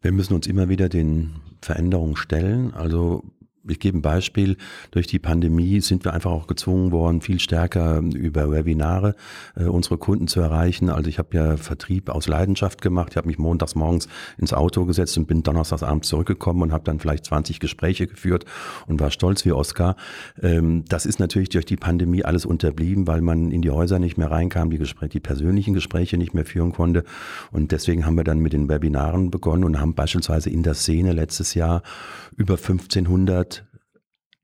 Wir 0.03 0.13
müssen 0.13 0.35
uns 0.35 0.49
immer 0.49 0.69
wieder 0.69 0.89
den 0.89 1.37
Veränderungen 1.63 2.17
stellen. 2.17 2.75
Also 2.75 3.23
ich 3.69 3.79
gebe 3.79 3.99
ein 3.99 4.03
Beispiel. 4.03 4.57
Durch 4.91 5.07
die 5.07 5.19
Pandemie 5.19 5.81
sind 5.81 6.05
wir 6.05 6.13
einfach 6.13 6.31
auch 6.31 6.47
gezwungen 6.47 6.91
worden, 6.91 7.21
viel 7.21 7.39
stärker 7.39 7.99
über 7.99 8.51
Webinare 8.51 9.15
äh, 9.57 9.65
unsere 9.65 9.99
Kunden 9.99 10.27
zu 10.27 10.41
erreichen. 10.41 10.91
Also 10.91 11.09
ich 11.09 11.19
habe 11.19 11.37
ja 11.37 11.57
Vertrieb 11.57 12.09
aus 12.09 12.27
Leidenschaft 12.27 12.83
gemacht. 12.83 13.09
Ich 13.13 13.17
habe 13.17 13.29
mich 13.29 13.39
montags 13.39 13.75
morgens 13.75 14.09
ins 14.39 14.53
Auto 14.53 14.85
gesetzt 14.85 15.17
und 15.17 15.27
bin 15.27 15.43
donnerstags 15.43 15.83
abends 15.83 16.09
zurückgekommen 16.09 16.63
und 16.63 16.73
habe 16.73 16.85
dann 16.85 16.99
vielleicht 16.99 17.25
20 17.27 17.61
Gespräche 17.61 18.07
geführt 18.07 18.45
und 18.87 19.01
war 19.01 19.11
stolz 19.11 19.45
wie 19.45 19.53
Oskar. 19.53 19.97
Ähm, 20.43 20.85
das 20.89 21.07
ist 21.07 21.21
natürlich 21.21 21.51
durch 21.51 21.67
die 21.67 21.77
Pandemie 21.77 22.25
alles 22.25 22.45
unterblieben, 22.45 23.07
weil 23.07 23.21
man 23.21 23.51
in 23.51 23.63
die 23.63 23.71
Häuser 23.71 23.99
nicht 23.99 24.19
mehr 24.19 24.31
reinkam, 24.31 24.71
die, 24.71 24.79
Gespräche, 24.79 25.11
die 25.11 25.21
persönlichen 25.21 25.75
Gespräche 25.75 26.19
nicht 26.19 26.35
mehr 26.35 26.45
führen 26.45 26.73
konnte. 26.73 27.05
Und 27.53 27.71
deswegen 27.71 28.07
haben 28.07 28.17
wir 28.17 28.25
dann 28.25 28.41
mit 28.41 28.53
den 28.53 28.69
Webinaren 28.69 29.31
begonnen 29.31 29.65
und 29.65 29.81
haben 29.81 29.95
beispielsweise 29.95 30.51
in 30.51 30.63
der 30.63 30.75
Szene 30.75 31.13
letztes 31.13 31.55
Jahr 31.55 31.83
über 32.37 32.55
1500 32.55 33.52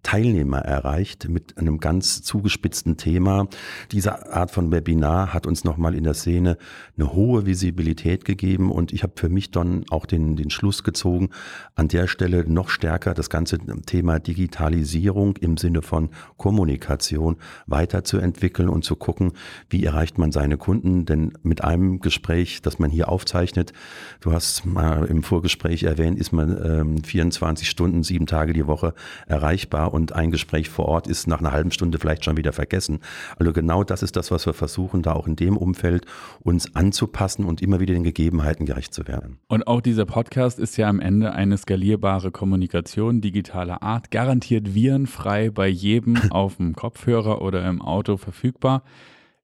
Teilnehmer 0.05 0.59
erreicht 0.59 1.29
mit 1.29 1.59
einem 1.59 1.81
ganz 1.81 2.23
zugespitzten 2.23 2.97
Thema. 2.97 3.49
Diese 3.91 4.33
Art 4.33 4.53
von 4.53 4.71
Webinar 4.71 5.35
hat 5.35 5.47
uns 5.47 5.65
nochmal 5.65 5.95
in 5.95 6.05
der 6.05 6.15
Szene 6.15 6.57
eine 6.97 7.13
hohe 7.13 7.47
Visibilität 7.47 8.25
gegeben 8.25 8.71
und 8.71 8.93
ich 8.93 9.03
habe 9.03 9.15
für 9.17 9.29
mich 9.29 9.51
dann 9.51 9.85
auch 9.91 10.07
den, 10.07 10.37
den 10.37 10.51
Schluss 10.51 10.85
gezogen, 10.85 11.31
an 11.75 11.89
der 11.89 12.07
Stelle 12.07 12.49
noch 12.49 12.71
stärker 12.71 13.13
das 13.13 13.29
ganze 13.29 13.59
Thema 13.87 14.21
Digitalisierung 14.21 15.37
im 15.37 15.57
Sinne 15.57 15.83
von 15.83 16.11
Kommunikation 16.37 17.37
weiterzuentwickeln 17.67 18.69
und 18.69 18.85
zu 18.85 18.95
gucken, 18.95 19.33
wie 19.69 19.85
erreicht 19.85 20.17
man 20.17 20.31
seine 20.31 20.57
Kunden. 20.57 21.07
Denn 21.07 21.33
mit 21.43 21.65
einem 21.65 22.01
Gespräch, 22.01 22.63
das 22.63 22.79
man 22.79 22.91
hier 22.91 23.09
aufzeichnet, 23.09 23.73
du 24.21 24.33
hast 24.33 24.65
mal 24.65 25.07
im 25.07 25.25
Vorgespräch 25.25 25.83
erwähnt, 25.83 26.19
ist 26.19 26.33
man 26.33 26.57
ähm, 26.65 27.05
24 27.05 27.69
Stunden, 27.69 28.05
sieben 28.05 28.27
Tage 28.27 28.53
die 28.53 28.67
Woche 28.67 28.95
erreichbar 29.27 29.88
und 29.93 30.13
ein 30.13 30.31
Gespräch 30.31 30.69
vor 30.69 30.87
Ort 30.87 31.07
ist 31.07 31.27
nach 31.27 31.41
einer 31.41 31.53
halben 31.53 31.71
Stunde 31.71 31.99
vielleicht 31.99 32.25
schon 32.25 32.37
wieder 32.37 32.53
vergessen. 32.53 33.01
Also 33.37 33.53
genau 33.53 33.85
das 33.85 34.03
ist 34.03 34.17
das, 34.17 34.31
was 34.31 34.47
wir 34.47 34.55
versuchen, 34.55 35.03
da 35.03 35.13
auch 35.13 35.27
in 35.27 35.37
dem 35.37 35.57
Umfeld 35.57 36.07
uns 36.41 36.75
anzupassen 36.75 37.45
und 37.45 37.63
immer 37.63 37.81
wieder 37.81 37.95
den 37.95 38.05
Gegebenheiten 38.05 38.67
gerecht 38.67 38.95
zu 38.95 39.09
werden. 39.09 39.39
Und 39.49 39.67
auch 39.67 39.81
dieser 39.81 40.07
Podcast 40.07 40.59
ist 40.59 40.77
ja 40.77 40.89
am 40.89 41.01
Ende 41.01 41.33
eine 41.33 41.57
skalierbare 41.57 42.31
Kommunikation 42.31 43.21
digitaler 43.21 43.83
Art, 43.83 44.11
garantiert 44.11 44.75
virenfrei 44.75 45.51
bei 45.51 45.69
jedem 45.69 46.17
auf 46.31 46.57
dem 46.57 46.75
Kopfhörer 46.75 47.43
oder 47.43 47.67
im 47.69 47.83
Auto 47.83 48.17
verfügbar. 48.17 48.83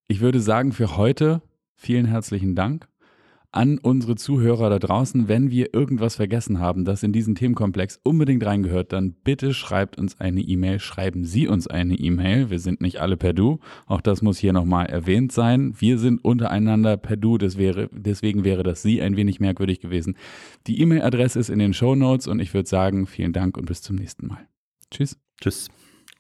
Ich 0.07 0.20
würde 0.20 0.40
sagen, 0.40 0.72
für 0.72 0.96
heute 0.96 1.42
vielen 1.76 2.07
herzlichen 2.07 2.54
Dank 2.54 2.87
an 3.55 3.79
unsere 3.79 4.17
Zuhörer 4.17 4.69
da 4.69 4.79
draußen, 4.79 5.29
wenn 5.29 5.51
wir 5.51 5.75
irgendwas 5.75 6.17
vergessen 6.17 6.59
haben, 6.59 6.85
das 6.85 7.03
in 7.03 7.12
diesen 7.12 7.37
Themenkomplex 7.37 8.01
unbedingt 8.03 8.45
reingehört, 8.45 8.93
dann 8.93 9.12
bitte 9.12 9.55
schreibt 9.55 9.97
uns 9.97 10.21
eine 10.21 10.40
E-Mail, 10.40 10.81
schreiben 10.81 11.25
Sie 11.25 11.47
uns 11.47 11.69
eine 11.69 11.95
E-Mail. 11.95 12.51
Wir 12.51 12.59
sind 12.59 12.81
nicht 12.81 13.01
alle 13.01 13.17
per 13.17 13.33
Du, 13.33 13.61
auch 13.87 14.01
das 14.01 14.23
muss 14.23 14.38
hier 14.38 14.53
nochmal 14.53 14.87
erwähnt 14.87 15.31
sein. 15.31 15.75
Wir 15.79 15.99
sind 15.99 16.25
untereinander 16.25 16.97
per 16.97 17.17
Du, 17.17 17.38
wäre, 17.38 17.88
deswegen 17.93 18.45
wäre 18.45 18.64
das 18.64 18.83
Sie 18.83 19.01
ein 19.01 19.17
wenig 19.17 19.38
merkwürdig 19.38 19.81
gewesen. 19.81 20.17
Die 20.67 20.81
E-Mail-Adresse 20.81 21.38
ist 21.38 21.49
in 21.49 21.61
den 21.61 21.75
Show 21.75 21.95
Notes 21.95 22.27
und 22.27 22.40
ich 22.40 22.55
würde 22.55 22.69
sagen, 22.69 23.07
vielen 23.07 23.33
Dank 23.33 23.57
und 23.57 23.67
bis 23.67 23.83
zum 23.83 23.97
nächsten 23.97 24.27
Mal. 24.27 24.49
Tschüss. 24.90 25.17
Tschüss. 25.40 25.69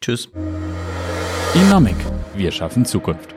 Tschüss. 0.00 0.28
Inomic. 1.54 1.96
Wir 2.36 2.50
schaffen 2.50 2.84
Zukunft. 2.84 3.33